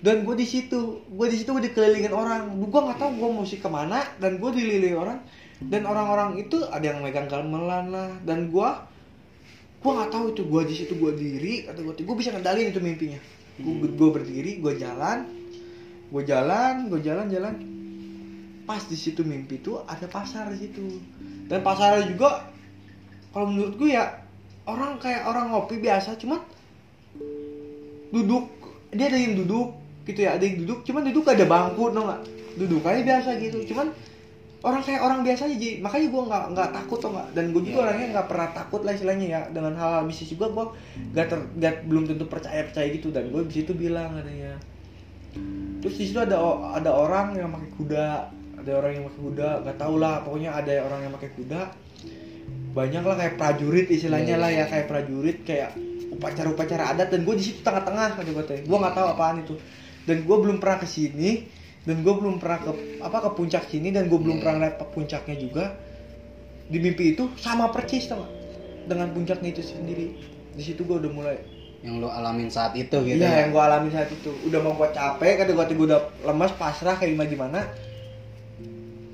Dan 0.00 0.24
gue 0.24 0.32
di 0.40 0.48
situ 0.48 1.04
gue 1.04 1.26
di 1.28 1.36
situ 1.36 1.52
gue 1.52 1.68
dikelilingin 1.68 2.16
orang. 2.16 2.48
Gue 2.56 2.80
nggak 2.80 2.96
tahu 2.96 3.20
gue 3.20 3.28
mesti 3.44 3.60
ke 3.60 3.68
mana 3.68 4.00
dan 4.16 4.40
gue 4.40 4.50
dililingi 4.56 4.96
orang. 4.96 5.20
Dan 5.60 5.84
orang-orang 5.84 6.40
itu 6.40 6.64
ada 6.64 6.80
yang 6.80 7.04
megang 7.04 7.28
gamelan 7.28 7.92
lah. 7.92 8.10
Dan 8.24 8.48
gue 8.48 8.68
gue 9.84 9.92
nggak 9.92 10.08
tahu 10.08 10.32
itu 10.32 10.42
gue 10.48 10.62
di 10.64 10.74
situ 10.74 10.92
gue 10.96 11.12
diri 11.12 11.54
atau 11.68 11.84
gue 11.84 11.92
gue 12.00 12.16
bisa 12.16 12.32
ngendalin 12.32 12.72
itu 12.72 12.80
mimpinya. 12.80 13.20
Gue 13.60 13.84
gue 13.84 14.08
berdiri 14.16 14.64
gue 14.64 14.72
jalan 14.80 15.28
gue 16.08 16.22
jalan 16.24 16.88
gue 16.88 17.00
jalan 17.04 17.28
jalan. 17.28 17.54
Pas 18.64 18.80
di 18.80 18.96
situ 18.96 19.20
mimpi 19.28 19.60
tuh 19.60 19.84
ada 19.84 20.08
pasar 20.08 20.48
di 20.56 20.64
situ. 20.64 20.88
Dan 21.52 21.60
pasarnya 21.60 22.08
juga 22.08 22.48
kalau 23.36 23.52
menurut 23.52 23.76
gue 23.76 23.92
ya 23.92 24.24
orang 24.64 24.96
kayak 24.96 25.28
orang 25.28 25.52
ngopi 25.52 25.80
biasa 25.80 26.16
cuman 26.16 26.40
duduk 28.12 28.44
dia 28.92 29.06
ada 29.12 29.18
yang 29.20 29.34
duduk 29.36 29.76
gitu 30.08 30.24
ya 30.24 30.40
ada 30.40 30.44
yang 30.44 30.64
duduk 30.64 30.78
cuman 30.88 31.02
duduk 31.12 31.22
gak 31.28 31.36
ada 31.36 31.46
bangku 31.46 31.92
tau 31.92 32.02
nggak 32.08 32.22
duduk 32.58 32.82
aja 32.88 33.00
biasa 33.04 33.28
gitu 33.38 33.58
cuman 33.72 33.92
orang 34.58 34.82
kayak 34.82 35.00
orang 35.06 35.20
biasa 35.22 35.46
aja 35.46 35.54
Ji. 35.54 35.70
makanya 35.78 36.06
gue 36.10 36.22
nggak 36.26 36.44
nggak 36.50 36.68
takut 36.74 36.98
tau 36.98 37.10
nggak 37.14 37.28
dan 37.30 37.44
gue 37.54 37.62
juga 37.62 37.78
Iya, 37.78 37.84
orangnya 37.86 38.06
iya. 38.08 38.14
nggak 38.18 38.26
pernah 38.26 38.48
takut 38.50 38.80
lah 38.82 38.92
istilahnya 38.96 39.26
ya 39.30 39.40
dengan 39.54 39.72
hal-hal 39.78 40.02
bisnis 40.10 40.28
juga 40.34 40.46
gue 40.50 40.66
gak, 41.14 41.26
ter, 41.30 41.38
gak 41.62 41.74
belum 41.86 42.04
tentu 42.10 42.24
percaya 42.26 42.66
percaya 42.66 42.88
gitu 42.90 43.14
dan 43.14 43.30
gue 43.30 43.42
di 43.46 43.54
situ 43.62 43.72
bilang 43.76 44.18
katanya 44.18 44.58
terus 45.78 45.94
di 45.94 46.04
situ 46.10 46.18
ada 46.18 46.40
ada 46.74 46.90
orang 46.90 47.38
yang 47.38 47.54
pakai 47.54 47.70
kuda 47.78 48.06
ada 48.58 48.70
orang 48.74 48.90
yang 48.98 49.04
pakai 49.06 49.20
kuda 49.22 49.48
gak 49.62 49.76
tau 49.78 49.94
lah 49.94 50.14
pokoknya 50.26 50.50
ada 50.50 50.72
orang 50.82 51.00
yang 51.06 51.12
pakai 51.14 51.30
kuda 51.38 51.60
banyak 52.74 53.02
lah 53.06 53.16
kayak 53.16 53.34
prajurit 53.38 53.86
istilahnya 53.86 54.34
Iya, 54.34 54.42
lah 54.42 54.50
iya, 54.50 54.64
ya 54.66 54.70
kayak 54.70 54.86
prajurit 54.90 55.38
kayak 55.46 55.70
upacara-upacara 56.12 56.96
adat 56.96 57.08
dan 57.12 57.24
gue 57.24 57.34
di 57.36 57.44
situ 57.44 57.60
tengah-tengah 57.60 58.16
kata 58.16 58.30
gue 58.32 58.44
teh. 58.48 58.60
Gue 58.64 58.78
nggak 58.80 58.94
tahu 58.96 59.06
apaan 59.12 59.44
itu. 59.44 59.54
Dan 60.08 60.24
gue 60.24 60.36
belum 60.40 60.56
pernah 60.56 60.80
ke 60.80 60.88
sini 60.88 61.44
dan 61.84 62.00
gue 62.00 62.14
belum 62.14 62.40
pernah 62.40 62.58
ke 62.64 62.70
apa 63.04 63.16
ke 63.28 63.30
puncak 63.36 63.64
sini 63.68 63.92
dan 63.92 64.08
gue 64.08 64.18
belum 64.18 64.40
pernah 64.40 64.68
lihat 64.68 64.80
puncaknya 64.92 65.36
juga. 65.36 65.76
Di 66.68 66.76
mimpi 66.80 67.16
itu 67.16 67.32
sama 67.40 67.72
persis 67.72 68.08
sama 68.08 68.28
dengan 68.88 69.12
puncaknya 69.12 69.52
itu 69.52 69.62
sendiri. 69.64 70.16
Di 70.56 70.62
situ 70.64 70.84
gue 70.84 70.96
udah 70.96 71.12
mulai 71.12 71.36
yang 71.78 72.02
lo 72.02 72.10
alamin 72.10 72.50
saat 72.50 72.74
itu 72.74 73.06
gitu 73.06 73.22
iya 73.22 73.30
ya? 73.30 73.46
yang 73.46 73.54
gue 73.54 73.62
alami 73.62 73.88
saat 73.92 74.10
itu. 74.10 74.32
Udah 74.48 74.58
mau 74.64 74.74
gue 74.74 74.88
capek 74.90 75.44
kata 75.44 75.52
gue 75.54 75.64
gue 75.76 75.86
udah 75.92 76.02
lemas 76.24 76.52
pasrah 76.56 76.96
kayak 76.96 77.14
gimana 77.14 77.28
gimana. 77.28 77.60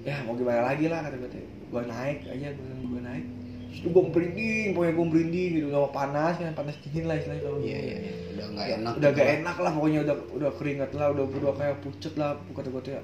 Ya 0.06 0.20
mau 0.24 0.38
gimana 0.38 0.72
lagi 0.72 0.88
lah 0.88 1.04
kata 1.04 1.16
gue 1.20 1.30
gue 1.74 1.82
naik 1.90 2.18
aja 2.30 2.48
gue 2.54 3.02
naik 3.02 3.26
itu 3.74 3.88
gue 3.90 4.04
merinding 4.06 4.66
pokoknya 4.72 4.94
gue 4.94 5.06
merinding 5.10 5.50
gitu. 5.58 5.66
Mau 5.68 5.90
panas 5.90 6.34
kan? 6.38 6.54
Panas 6.54 6.74
dingin 6.80 7.04
lah 7.10 7.16
istilahnya 7.18 7.42
kalau 7.42 7.58
iya 7.58 7.78
iya 7.82 7.96
iya. 8.06 8.14
udah 8.34 8.46
nggak 8.54 8.66
enak 8.78 8.92
udah 8.94 9.10
gitu 9.10 9.18
gak 9.18 9.26
lah. 9.26 9.36
enak 9.42 9.56
lah 9.58 9.72
pokoknya 9.74 10.00
udah 10.06 10.16
udah 10.38 10.50
keringat 10.54 10.90
lah 10.94 11.06
udah 11.10 11.24
udah 11.26 11.52
kayak 11.58 11.76
pucet 11.82 12.14
lah 12.14 12.30
kata 12.54 12.68
gue 12.70 12.82
tuh 12.86 12.92
ya. 12.94 13.02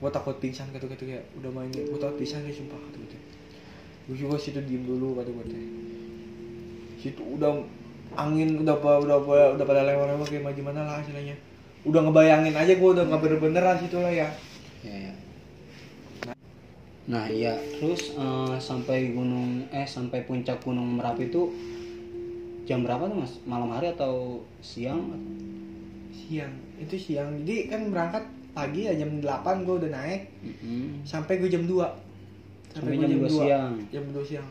Gue 0.00 0.10
takut 0.10 0.36
pingsan 0.40 0.66
kata 0.72 0.84
gue 0.88 0.98
tuh 0.98 1.08
ya 1.08 1.20
udah 1.38 1.50
main 1.52 1.70
gue 1.70 1.98
takut 2.00 2.16
pingsan 2.18 2.42
ya 2.42 2.52
sumpah 2.52 2.78
kata 2.78 2.96
gue 2.98 3.08
tuh 3.14 3.20
gue 4.10 4.16
juga 4.18 4.34
situ 4.40 4.58
diem 4.66 4.82
dulu 4.82 5.22
kata 5.22 5.30
gue 5.30 5.44
tuh 5.46 5.60
situ 6.98 7.22
udah 7.38 7.62
angin 8.18 8.58
udah 8.60 8.76
pa- 8.82 8.98
udah 8.98 9.22
udah, 9.22 9.54
udah 9.54 9.64
pada 9.64 9.86
lewat-lewat 9.86 10.26
kayak 10.26 10.52
gimana 10.58 10.82
lah 10.82 10.98
istilahnya. 10.98 11.38
Udah 11.86 12.04
ngebayangin 12.04 12.52
aja 12.52 12.72
gue 12.76 12.90
udah 12.92 13.04
nggak 13.06 13.20
bener-bener 13.22 13.62
lah 13.64 13.76
situ 13.78 13.96
lah 13.96 14.12
ya. 14.12 14.28
Iya, 14.84 14.96
iya. 15.08 15.12
Nah 17.10 17.26
iya 17.26 17.52
terus 17.74 18.14
eh, 18.14 18.56
sampai 18.56 19.10
gunung 19.10 19.66
eh 19.68 19.82
sampai 19.84 20.22
puncak 20.22 20.62
gunung 20.62 20.94
merapi 20.94 21.26
itu 21.26 21.50
jam 22.62 22.80
berapa 22.80 23.02
tuh 23.04 23.18
mas? 23.18 23.32
Malam 23.42 23.70
hari 23.70 23.90
atau 23.90 24.38
siang? 24.60 25.10
siang 26.10 26.54
itu 26.78 26.94
siang 26.96 27.42
jadi 27.42 27.66
kan 27.66 27.90
berangkat 27.90 28.22
pagi 28.50 28.86
ya 28.86 28.94
jam 28.94 29.18
8 29.18 29.66
gue 29.66 29.74
udah 29.78 29.90
naik 29.90 30.30
Mm-mm. 30.40 31.02
sampai 31.02 31.38
gue 31.38 31.46
jam 31.46 31.66
2 31.66 31.74
Sampai 32.70 32.94
gua 32.94 33.02
jam 33.02 33.18
2 33.18 33.26
siang. 33.26 33.72
jam 33.90 34.04
2 34.06 34.22
siang 34.24 34.48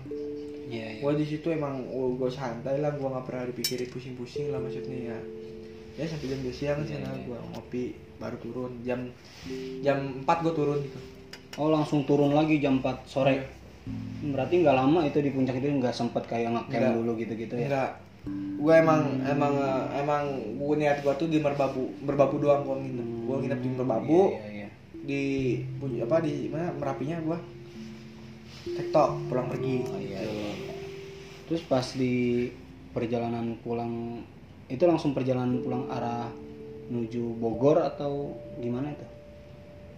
Iya 0.69 0.87
iya. 0.91 0.99
gue 0.99 1.11
di 1.15 1.25
situ 1.25 1.47
emang 1.49 1.81
oh, 1.89 2.13
gue 2.13 2.27
santai 2.27 2.77
lah 2.77 2.91
gue 2.91 3.03
nggak 3.03 3.25
pernah 3.25 3.47
dipikirin 3.47 3.87
pusing-pusing 3.87 4.51
lah 4.51 4.59
maksudnya 4.59 5.15
ya 5.15 5.17
ya 5.95 6.05
sampai 6.05 6.27
jam 6.27 6.39
2 6.41 6.51
siang 6.51 6.79
Iya, 6.79 6.99
sana 6.99 7.09
iya. 7.09 7.23
gue 7.23 7.37
ngopi 7.49 7.83
baru 8.17 8.37
turun 8.37 8.71
jam 8.83 8.99
jam 9.79 9.97
4 10.19 10.43
gue 10.43 10.53
turun 10.53 10.79
gitu 10.79 10.99
Oh 11.59 11.67
langsung 11.67 12.07
turun 12.07 12.31
lagi 12.31 12.57
jam 12.57 12.79
4 12.79 13.03
sore. 13.05 13.35
Iya. 13.35 13.43
Berarti 14.31 14.63
nggak 14.63 14.75
lama 14.75 14.99
itu 15.03 15.19
di 15.19 15.29
puncak 15.29 15.59
itu 15.59 15.67
nggak 15.67 15.91
sempet 15.91 16.23
kayak 16.23 16.55
ngecamp 16.55 16.71
Nggak. 16.71 16.95
dulu 16.95 17.11
gitu-gitu 17.17 17.55
ya? 17.55 17.67
enggak 17.67 17.91
gue 18.59 18.73
emang 18.75 19.01
emang 19.23 19.53
eh, 19.55 20.03
emang 20.03 20.23
gue 20.59 20.75
niat 20.75 20.99
gue 20.99 21.13
tuh 21.15 21.31
di 21.31 21.39
merbabu 21.39 21.87
merbabu 22.03 22.35
doang 22.37 22.67
gue 22.67 22.75
nginep 22.77 23.07
gue 23.25 23.35
nginep 23.39 23.59
di 23.63 23.69
merbabu 23.71 24.19
Iya, 24.35 24.43
iya, 24.51 24.67
iya. 24.67 24.69
di 25.07 25.23
apa 26.03 26.19
di 26.19 26.51
mana 26.51 26.67
merapinya 26.75 27.17
gue 27.23 27.37
tektok 28.75 29.09
pulang 29.31 29.47
pergi 29.47 29.75
Oh, 29.87 29.97
iya, 29.97 30.19
iya. 30.19 30.51
Terus 31.47 31.63
pas 31.65 31.87
di 31.95 32.45
perjalanan 32.91 33.55
pulang 33.63 34.21
itu 34.67 34.83
langsung 34.85 35.15
perjalanan 35.15 35.63
pulang 35.63 35.87
arah 35.89 36.29
menuju 36.91 37.39
Bogor 37.39 37.81
atau 37.81 38.35
gimana 38.59 38.93
itu? 38.93 39.05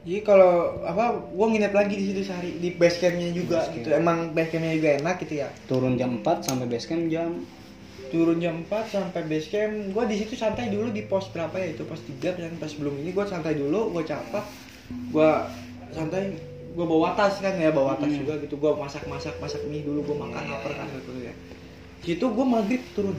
Jadi 0.01 0.19
kalau 0.21 0.51
apa, 0.81 1.03
gue 1.13 1.47
nginep 1.47 1.73
lagi 1.73 1.93
di 1.93 2.05
situ 2.09 2.21
sehari 2.25 2.57
di 2.57 2.73
base 2.73 2.97
campnya 2.97 3.29
juga 3.29 3.61
Base 3.61 3.67
camp. 3.67 3.77
gitu. 3.77 3.87
Emang 3.93 4.17
base 4.33 4.49
campnya 4.49 4.73
juga 4.73 4.89
enak 4.97 5.15
gitu 5.21 5.33
ya. 5.37 5.49
Turun 5.65 5.93
jam 5.93 6.11
4 6.17 6.41
sampai 6.41 6.65
base 6.65 6.85
camp 6.85 7.05
jam 7.07 7.31
Turun 8.09 8.37
jam 8.37 8.55
4 8.65 8.67
sampai 8.89 9.21
base 9.23 9.47
camp, 9.47 9.71
gue 9.87 10.03
di 10.05 10.15
situ 10.17 10.33
santai 10.35 10.67
dulu 10.67 10.89
di 10.89 10.99
pos 11.01 11.29
berapa 11.29 11.53
ya 11.55 11.71
itu 11.71 11.85
pos 11.85 12.01
3 12.01 12.19
kan 12.33 12.51
pas 12.57 12.67
sebelum 12.67 12.97
ini 12.97 13.09
gue 13.09 13.23
santai 13.23 13.55
dulu, 13.55 13.87
gue 13.89 14.03
capek, 14.03 14.43
gue 15.07 15.29
santai, 15.89 16.35
gue 16.67 16.85
bawa 16.85 17.13
tas 17.13 17.39
kan 17.39 17.55
ya 17.55 17.71
bawa 17.71 17.95
tas 17.95 18.09
Hmm. 18.09 18.19
juga 18.19 18.35
gitu, 18.37 18.57
gue 18.57 18.71
masak 18.73 19.07
masak 19.07 19.37
masak 19.37 19.63
mie 19.63 19.79
dulu, 19.81 20.03
gue 20.03 20.17
makan 20.17 20.43
Iya, 20.43 20.51
lapar 20.51 20.71
kan 20.73 20.87
gitu 20.91 21.11
ya. 21.23 21.33
Situ 22.01 22.25
gue 22.25 22.45
maghrib 22.45 22.83
turun. 22.91 23.15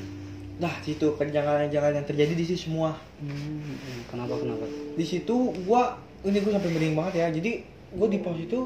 Nah 0.58 0.74
situ 0.78 1.06
kenjangan-kenjangan 1.16 1.92
yang 1.94 2.04
terjadi 2.04 2.32
di 2.34 2.44
situ 2.44 2.68
semua. 2.68 2.92
hmm, 3.16 4.10
kenapa 4.10 4.34
kenapa? 4.36 4.66
di 4.92 5.04
situ 5.06 5.32
gua 5.64 5.96
ini 6.22 6.38
gue 6.38 6.52
sampai 6.52 6.70
merinding 6.70 6.94
banget 6.94 7.14
ya 7.18 7.26
jadi 7.30 7.52
gue 7.92 8.08
di 8.08 8.18
pos 8.18 8.38
itu 8.38 8.60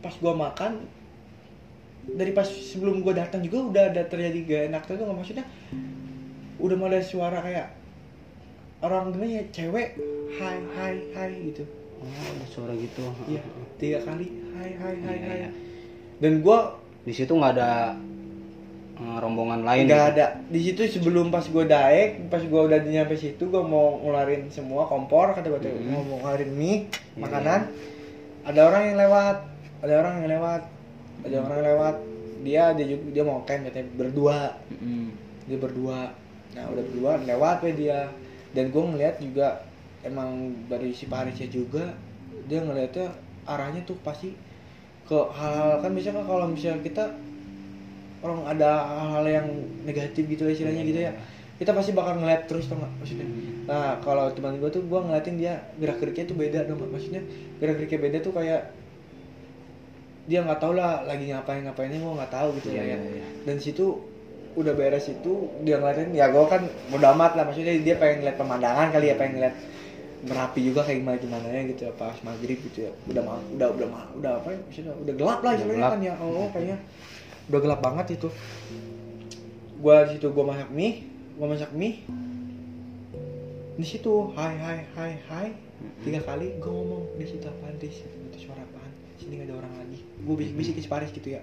pas 0.00 0.16
gua 0.16 0.32
makan 0.32 0.80
dari 2.08 2.32
pas 2.32 2.48
sebelum 2.48 3.04
gua 3.04 3.12
datang 3.12 3.44
juga 3.44 3.68
udah 3.68 3.84
ada 3.92 4.02
terjadi 4.08 4.38
gak 4.48 4.62
enak 4.72 4.82
tuh 4.88 4.96
nggak 4.96 5.12
maksudnya 5.12 5.44
udah 6.56 6.76
mulai 6.80 7.04
suara 7.04 7.44
kayak 7.44 7.68
orang 8.80 9.12
gimana 9.12 9.38
ya 9.38 9.44
cewek 9.52 10.00
hai 10.40 10.58
hai 10.76 10.94
hai 11.12 11.30
gitu 11.52 11.64
Oh, 12.00 12.08
ada 12.08 12.46
suara 12.48 12.72
gitu. 12.80 13.04
iya 13.28 13.44
tiga 13.76 14.00
kali 14.00 14.24
hai 14.56 14.72
hai 14.72 14.94
hai 15.04 15.16
Iya, 15.20 15.28
hai 15.28 15.38
iya. 15.44 15.50
dan 16.16 16.40
gua 16.40 16.80
Di 17.04 17.12
situ 17.12 17.36
nggak 17.36 17.60
ada 17.60 17.92
rombongan 19.00 19.60
lain. 19.62 19.84
nggak 19.86 19.96
gitu? 20.06 20.12
ada 20.12 20.26
di 20.46 20.60
situ 20.60 20.80
sebelum 20.90 21.28
pas 21.28 21.42
gue 21.42 21.64
naik 21.64 22.28
pas 22.28 22.38
gue 22.38 22.60
udah 22.60 22.78
nyampe 22.78 23.14
situ 23.14 23.40
gue 23.42 23.62
mau 23.62 23.96
ngeluarin 23.98 24.46
semua 24.48 24.84
kompor 24.84 25.32
kata 25.32 25.48
gue 25.48 25.60
Mhm. 25.62 25.88
mau 25.90 26.20
ngeluarin 26.20 26.50
mie 26.50 26.76
Iya, 27.10 27.18
makanan 27.18 27.60
ada 28.42 28.60
orang 28.62 28.82
yang 28.86 28.98
lewat 28.98 29.36
ada 29.80 29.94
orang 29.96 30.12
yang 30.18 30.28
lewat 30.30 30.62
ada 31.20 31.36
orang 31.38 31.56
yang 31.56 31.68
lewat 31.70 31.96
dia 32.40 32.64
dia 32.72 32.86
juga 32.86 33.04
dia 33.10 33.22
mau 33.22 33.40
camp 33.42 33.62
katanya 33.64 33.88
berdua 33.94 34.38
Mm-mm. 34.70 35.12
dia 35.44 35.58
berdua 35.58 35.98
nah 36.50 36.64
udah 36.66 36.82
berdua 36.82 37.12
lewat 37.22 37.56
we 37.62 37.72
dia 37.74 38.08
dan 38.50 38.68
gue 38.68 38.82
ngeliat 38.82 39.16
juga 39.16 39.64
emang 40.00 40.28
dari 40.66 40.90
si 40.90 41.04
Parisnya 41.04 41.46
juga 41.46 41.92
dia 42.44 42.58
ngeliatnya 42.58 43.12
arahnya 43.44 43.80
tuh 43.82 43.96
pasti 44.00 44.32
ke 45.04 45.18
hal-hal 45.30 45.78
kan 45.78 45.90
biasanya 45.90 46.18
kan 46.18 46.26
kalau 46.26 46.46
misalnya 46.46 46.80
kita 46.80 47.04
orang 48.20 48.40
ada 48.46 48.70
hal-hal 48.86 49.24
yang 49.26 49.46
negatif 49.84 50.24
gitu 50.28 50.44
lah 50.44 50.52
istilahnya 50.52 50.82
gitu 50.84 51.00
ya. 51.00 51.12
Kita 51.60 51.76
pasti 51.76 51.92
bakal 51.92 52.20
ngeliat 52.20 52.48
terus 52.48 52.68
tau 52.68 52.76
nggak? 52.80 52.92
Maksudnya 53.00 53.26
nah 53.70 54.02
kalau 54.02 54.26
teman 54.34 54.58
gue 54.58 54.66
tuh 54.72 54.82
gue 54.82 54.98
ngeliatin 54.98 55.36
dia 55.38 55.62
gerak 55.78 56.02
geriknya 56.02 56.24
tuh 56.26 56.34
beda 56.34 56.58
dong 56.66 56.82
maksudnya 56.90 57.22
gerak 57.62 57.78
geriknya 57.78 58.00
beda 58.02 58.18
tuh 58.18 58.32
kayak 58.34 58.74
dia 60.26 60.42
nggak 60.42 60.58
tahu 60.58 60.74
lah 60.74 61.06
lagi 61.06 61.30
ngapain 61.30 61.62
ngapainnya 61.62 62.02
gue 62.02 62.12
nggak 62.18 62.32
tahu 62.34 62.48
gitu 62.58 62.68
Iya, 62.74 62.82
ya. 62.82 62.96
iya, 62.98 62.98
iya. 63.22 63.26
dan 63.46 63.56
situ 63.62 63.98
udah 64.58 64.74
beres 64.74 65.06
itu 65.06 65.46
dia 65.62 65.78
ngeliatin 65.78 66.10
ya 66.10 66.26
gue 66.34 66.44
kan 66.50 66.66
udah 66.90 67.14
amat 67.14 67.38
lah. 67.38 67.44
Maksudnya 67.46 67.78
dia 67.78 67.94
pengen 67.94 68.26
ngeliat 68.26 68.36
pemandangan 68.38 68.90
kali 68.90 69.06
ya 69.10 69.14
pengen 69.14 69.38
ngeliat 69.38 69.54
merapi 70.20 70.60
juga 70.66 70.80
kayak 70.84 70.98
gimana 71.00 71.16
gimana 71.22 71.46
ya 71.48 71.62
gitu 71.70 71.80
ya 71.86 71.92
pas 71.94 72.16
maghrib 72.26 72.58
gitu 72.66 72.90
ya. 72.90 72.92
Udah 73.06 73.22
udah 73.54 73.68
udah 73.78 73.88
udah 74.18 74.32
apa 74.42 74.48
ya 74.50 74.58
maksudnya 74.66 74.92
udah 74.98 75.14
gelap 75.14 75.40
lah 75.46 75.52
istilahnya 75.54 75.78
gelap. 75.78 75.92
kan 75.94 76.00
ya. 76.02 76.14
Oh 76.18 76.46
kayaknya 76.50 76.76
udah 77.50 77.60
gelap 77.60 77.80
banget 77.82 78.06
itu. 78.14 78.28
Gua 79.82 80.06
di 80.06 80.16
situ 80.16 80.30
gua 80.30 80.54
masak 80.54 80.70
mie 80.70 81.02
gua 81.34 81.50
masak 81.50 81.74
mie. 81.74 82.06
Di 83.74 83.86
situ 83.86 84.30
hai 84.38 84.54
hai 84.54 84.78
hai 84.94 85.12
hai. 85.26 85.48
Tiga 86.06 86.22
kali 86.22 86.62
gua 86.62 86.70
ngomong 86.70 87.02
di 87.18 87.26
situ 87.26 87.44
apaan 87.50 87.74
di 87.82 87.90
situ 87.90 88.14
itu 88.30 88.38
suara 88.46 88.62
apaan? 88.62 88.92
Sini 89.18 89.42
gak 89.42 89.50
ada 89.50 89.54
orang 89.66 89.72
lagi. 89.82 89.98
Gua 90.22 90.34
bisik 90.38 90.54
bisik 90.54 90.74
ke 90.78 90.86
Paris 90.86 91.10
gitu 91.10 91.34
ya. 91.34 91.42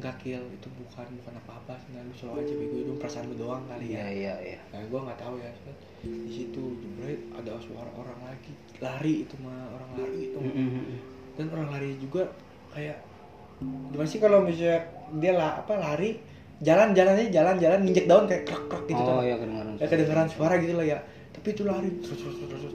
Gakil 0.00 0.40
itu 0.40 0.68
bukan 0.80 1.04
bukan 1.20 1.34
apa 1.36 1.52
apa 1.60 1.72
sebenarnya 1.84 2.08
lu 2.08 2.14
selalu 2.16 2.38
aja 2.40 2.54
bego. 2.56 2.76
Itu 2.80 2.92
perasaan 2.96 3.24
lu 3.28 3.36
doang 3.36 3.68
kali 3.68 3.92
Iya 3.92 4.00
ya. 4.00 4.08
Iya 4.08 4.34
iya. 4.40 4.60
nah 4.72 4.80
gue 4.80 4.96
nggak 4.96 5.20
tahu 5.20 5.34
ya 5.36 5.52
di 6.00 6.32
situ 6.32 6.62
jebret 6.80 7.20
ada 7.36 7.60
suara 7.60 7.92
orang 7.92 8.16
lagi. 8.24 8.56
Lari 8.80 9.28
itu 9.28 9.36
mah 9.44 9.68
orang 9.76 9.90
lari 10.00 10.18
itu 10.32 10.38
dan 11.36 11.46
orang 11.56 11.68
lari 11.72 11.96
juga 12.00 12.32
kayak 12.76 13.09
gimana 13.60 14.08
sih 14.08 14.20
kalau 14.20 14.40
misalnya 14.44 14.88
dia 15.20 15.32
lah 15.36 15.60
apa 15.60 15.76
lari 15.76 16.16
jalan 16.60 16.92
jalannya 16.92 17.28
jalan 17.32 17.56
jalan 17.56 17.78
nginjek 17.84 18.06
daun 18.08 18.24
kayak 18.28 18.44
krak 18.48 18.64
krak 18.68 18.84
gitu 18.88 19.00
Oh 19.00 19.20
tau. 19.20 19.20
iya 19.24 19.36
kedengaran. 19.40 19.72
ya 19.80 19.86
kedengeran 19.88 20.26
suara 20.28 20.54
gitu 20.60 20.74
lah 20.76 20.86
ya 20.86 20.98
tapi 21.32 21.46
itu 21.52 21.62
lari 21.64 21.88
terus 22.04 22.18
terus 22.20 22.36
terus 22.36 22.60
terus 22.60 22.74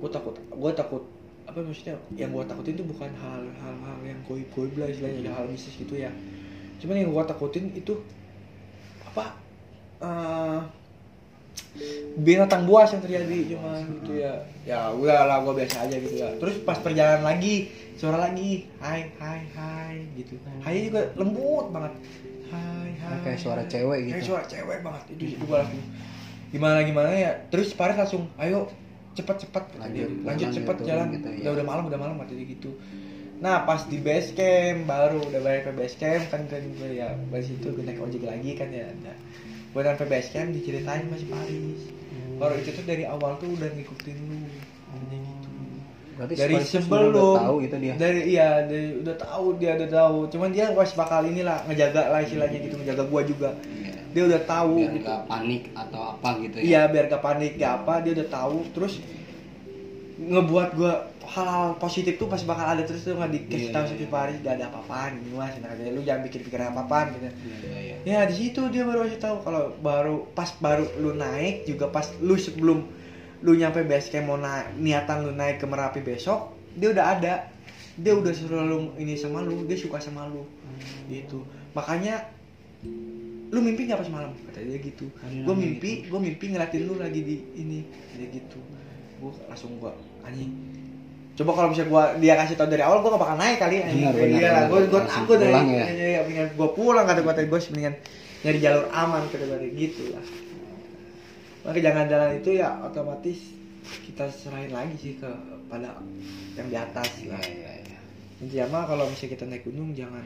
gue 0.00 0.10
takut 0.10 0.34
gue 0.36 0.70
takut 0.72 1.02
apa 1.44 1.58
maksudnya 1.60 1.96
yang 2.14 2.30
gue 2.32 2.44
takutin 2.46 2.72
itu 2.78 2.84
bukan 2.86 3.10
hal 3.20 3.42
hal 3.60 3.74
hal 3.84 3.98
yang 4.06 4.20
goib 4.24 4.46
goib 4.54 4.72
lah 4.78 4.88
istilahnya 4.88 5.34
hal 5.34 5.44
mistis 5.50 5.74
gitu 5.76 5.98
ya 5.98 6.08
cuman 6.80 6.96
yang 6.96 7.10
gue 7.12 7.24
takutin 7.28 7.64
itu 7.76 7.92
apa 9.04 9.36
eh, 10.00 10.60
binatang 12.20 12.66
buas 12.66 12.90
yang 12.92 13.02
terjadi 13.02 13.56
cuma 13.56 13.80
gitu 13.80 14.12
ya. 14.20 14.34
Ya 14.66 14.90
udah 14.92 15.24
lah 15.24 15.38
gue 15.46 15.54
biasa 15.62 15.86
aja 15.86 15.96
gitu 15.96 16.16
ya 16.20 16.28
terus 16.36 16.60
pas 16.66 16.76
perjalanan 16.76 17.24
lagi 17.24 17.70
suara 17.96 18.18
lagi 18.30 18.66
hai 18.82 19.12
hai 19.20 19.40
hai 19.54 19.96
gitu. 20.16 20.36
Hai 20.64 20.90
juga 20.90 21.12
lembut 21.16 21.70
banget. 21.72 21.92
Hai 22.50 22.90
hai 22.98 23.18
kayak 23.24 23.40
suara 23.40 23.62
cewek 23.68 24.10
gitu. 24.10 24.12
kayak 24.16 24.26
suara 24.26 24.44
cewek 24.44 24.78
banget. 24.84 25.02
Itu 25.16 25.22
itu 25.36 25.44
gue 25.44 25.56
langsung 25.56 25.84
gimana 26.50 26.78
gimana 26.82 27.10
ya? 27.14 27.32
Terus 27.48 27.72
Paris 27.76 27.96
langsung 27.96 28.26
ayo 28.36 28.66
cepet-cepet 29.14 29.64
kata 29.74 29.86
dia. 29.90 30.06
Lanjut, 30.06 30.10
lanjut 30.22 30.46
pulang 30.46 30.56
cepet 30.56 30.76
gitu, 30.76 30.86
jalan. 30.86 31.06
gitu, 31.14 31.28
ya. 31.28 31.38
udah 31.40 31.52
udah 31.54 31.66
malam 31.66 31.84
udah 31.90 31.98
malam 31.98 32.14
dia 32.26 32.46
gitu. 32.46 32.70
Nah 33.40 33.64
pas 33.64 33.88
di 33.88 33.98
base 33.98 34.36
camp 34.36 34.84
baru 34.84 35.18
udah 35.24 35.40
balik 35.40 35.62
ke 35.68 35.72
base 35.72 35.96
camp 35.96 36.24
kan 36.28 36.44
kan 36.46 36.60
gue 36.60 36.90
ya 36.92 37.16
dari 37.16 37.44
situ 37.44 37.72
gue 37.72 37.84
naik 37.84 38.00
ojek 38.00 38.22
lagi 38.24 38.50
kan 38.54 38.68
ya. 38.68 38.86
Nah, 39.00 39.16
gue 39.70 39.82
sampai 39.86 40.06
base 40.10 40.28
camp 40.34 40.50
diceritain 40.50 41.06
masih 41.06 41.28
Paris 41.30 41.80
baru 42.40 42.54
itu 42.56 42.70
tuh 42.72 42.84
dari 42.88 43.04
awal 43.04 43.36
tuh 43.36 43.52
udah 43.52 43.68
ngikutin 43.68 44.16
lu. 44.16 44.36
Katanya 44.40 45.18
gitu. 45.20 45.48
Berarti 46.16 46.34
dari 46.40 46.54
sebelum 46.64 47.12
udah 47.12 47.40
tahu 47.44 47.54
gitu 47.68 47.76
dia. 47.76 47.94
dari 48.00 48.20
iya 48.32 48.48
dari, 48.64 48.88
udah 49.04 49.16
tahu 49.20 49.46
dia 49.60 49.70
udah 49.76 49.90
tahu. 49.92 50.16
Cuman 50.32 50.48
dia 50.48 50.66
masih 50.72 50.96
bakal 50.96 51.20
inilah 51.28 51.58
ngejaga 51.68 52.02
lah 52.08 52.20
istilahnya 52.24 52.58
gitu 52.64 52.74
ngejaga 52.80 53.04
gua 53.12 53.22
juga. 53.28 53.50
Iya. 53.60 53.92
dia 54.10 54.22
udah 54.26 54.42
tahu 54.42 54.74
Biar 54.74 54.90
gitu. 54.90 55.06
nggak 55.06 55.22
panik 55.30 55.62
atau 55.70 56.00
apa 56.02 56.28
gitu 56.42 56.56
ya. 56.58 56.62
iya 56.66 56.80
biar 56.90 57.04
gak 57.06 57.22
panik 57.22 57.52
gak 57.60 57.72
apa 57.84 57.94
dia 58.02 58.12
udah 58.16 58.28
tahu. 58.32 58.56
Terus 58.72 58.92
ngebuat 60.18 60.68
gua 60.74 60.92
hal-hal 61.30 61.78
positif 61.78 62.18
tuh 62.18 62.26
pasti 62.26 62.44
bakal 62.44 62.66
ada. 62.66 62.82
Terus 62.82 63.06
tuh 63.06 63.14
nggak 63.14 63.30
dikasih 63.30 63.70
Iya, 63.70 63.74
tahu 63.74 63.84
iya, 63.86 63.90
setiap 63.94 64.10
iya. 64.10 64.18
hari 64.18 64.32
gak 64.42 64.54
ada 64.58 64.64
apa-apaan 64.66 65.12
ini 65.22 65.30
mas. 65.38 65.54
Nah, 65.62 65.72
lu 65.78 66.00
jangan 66.02 66.22
pikir-pikir 66.26 66.58
apa-apaan 66.58 67.06
gitu. 67.14 67.28
Iya, 67.30 67.56
iya, 67.70 67.78
iya. 68.02 68.18
ya 68.18 68.20
di 68.26 68.34
situ 68.34 68.60
dia 68.74 68.82
baru 68.82 69.06
kasih 69.06 69.20
tahu 69.22 69.36
kalau 69.46 69.62
baru 69.78 70.16
pas 70.34 70.50
baru 70.58 70.86
lu 70.98 71.14
naik 71.14 71.70
juga 71.70 71.86
pas 71.94 72.06
lu 72.18 72.34
sebelum 72.34 72.82
lu 73.40 73.52
nyampe 73.56 73.80
base 73.86 74.12
camp 74.12 74.28
mau 74.28 74.36
naik 74.36 74.76
niatan 74.76 75.24
lu 75.24 75.32
naik 75.32 75.62
ke 75.62 75.66
merapi 75.70 76.02
besok 76.02 76.50
dia 76.74 76.90
udah 76.90 77.06
ada. 77.14 77.34
Dia 78.00 78.12
udah 78.16 78.32
selalu 78.32 78.98
ini 78.98 79.14
sama 79.14 79.44
lu 79.46 79.62
dia 79.70 79.78
suka 79.78 80.02
sama 80.02 80.26
lu 80.26 80.42
gitu. 81.06 81.46
Makanya 81.78 82.26
lu 83.50 83.58
mimpi 83.62 83.86
nggak 83.86 84.02
pas 84.02 84.10
malam? 84.10 84.34
Kata 84.50 84.66
dia 84.66 84.78
gitu. 84.82 85.06
Gue 85.46 85.54
mimpi 85.54 86.06
gitu. 86.06 86.16
gue 86.16 86.20
mimpi 86.26 86.44
ngeliatin 86.50 86.82
lu 86.90 86.98
lagi 86.98 87.20
di 87.22 87.36
ini 87.54 87.86
dia 88.18 88.26
gitu. 88.34 88.58
Gue 89.20 89.30
langsung 89.46 89.76
gua 89.76 89.92
anjing 90.24 90.80
coba 91.40 91.50
kalau 91.54 91.68
misalnya 91.72 91.88
gua 91.88 92.04
dia 92.16 92.34
kasih 92.36 92.54
tau 92.54 92.68
dari 92.68 92.84
awal 92.84 93.00
gua 93.00 93.10
gak 93.10 93.22
bakal 93.24 93.36
naik 93.36 93.56
kali 93.56 93.76
Benar, 93.80 94.12
benar, 94.12 94.28
iya 94.28 94.50
benar. 94.52 94.64
gue 94.66 94.78
gue 94.84 95.00
Langsung 95.00 95.08
takut 95.24 95.36
pulang 95.38 95.56
anjing. 95.56 95.72
ya. 95.72 95.84
Iya, 95.88 96.06
iya, 96.06 96.20
mendingan 96.20 96.48
gua 96.54 96.68
pulang 96.70 97.04
kata 97.04 97.20
kata 97.22 97.40
gue 97.42 97.60
mendingan 97.66 97.94
nyari 98.40 98.58
jalur 98.58 98.84
aman 98.90 99.22
kata 99.26 99.44
gue 99.46 99.58
gitu 99.74 100.02
lah 100.12 100.24
maka 101.60 101.78
jangan 101.78 102.04
jalan 102.06 102.30
itu 102.34 102.50
ya 102.54 102.68
otomatis 102.80 103.38
kita 104.04 104.24
serahin 104.28 104.70
lagi 104.70 104.94
sih 104.96 105.12
ke 105.16 105.28
pada 105.66 105.96
yang 106.54 106.66
di 106.66 106.76
atas 106.76 107.08
Iya, 107.16 107.30
lah 107.30 107.42
iya, 107.42 107.70
iya. 107.84 107.98
intinya 108.38 108.66
mah 108.70 108.84
kalau 108.86 109.04
misalnya 109.06 109.32
kita 109.32 109.44
naik 109.44 109.64
gunung 109.64 109.92
jangan 109.92 110.24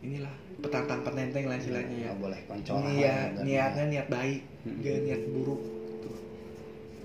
inilah 0.00 0.32
petantang 0.60 1.00
penenteng 1.00 1.44
lah 1.44 1.56
istilahnya 1.56 1.96
ya 1.98 2.12
boleh 2.14 2.36
koncoran. 2.44 2.88
iya 2.90 3.32
niatnya 3.36 3.84
niat 3.86 4.08
baik 4.08 4.40
gak 4.80 4.98
niat 5.02 5.22
buruk 5.28 5.60
gitu. 5.60 6.10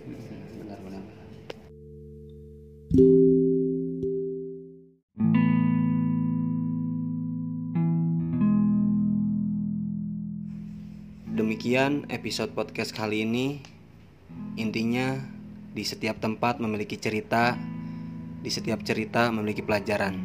Hmm, 0.06 0.20
Benar, 0.60 0.80
benar, 0.80 1.02
benar. 1.02 1.28
Demikian 2.90 3.30
episode 12.10 12.50
podcast 12.58 12.90
kali 12.98 13.30
ini. 13.30 13.62
Intinya 14.58 15.22
di 15.70 15.86
setiap 15.86 16.18
tempat 16.18 16.58
memiliki 16.58 16.98
cerita, 16.98 17.54
di 18.42 18.50
setiap 18.50 18.82
cerita 18.82 19.30
memiliki 19.30 19.62
pelajaran. 19.62 20.18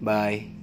Bye. 0.00 0.53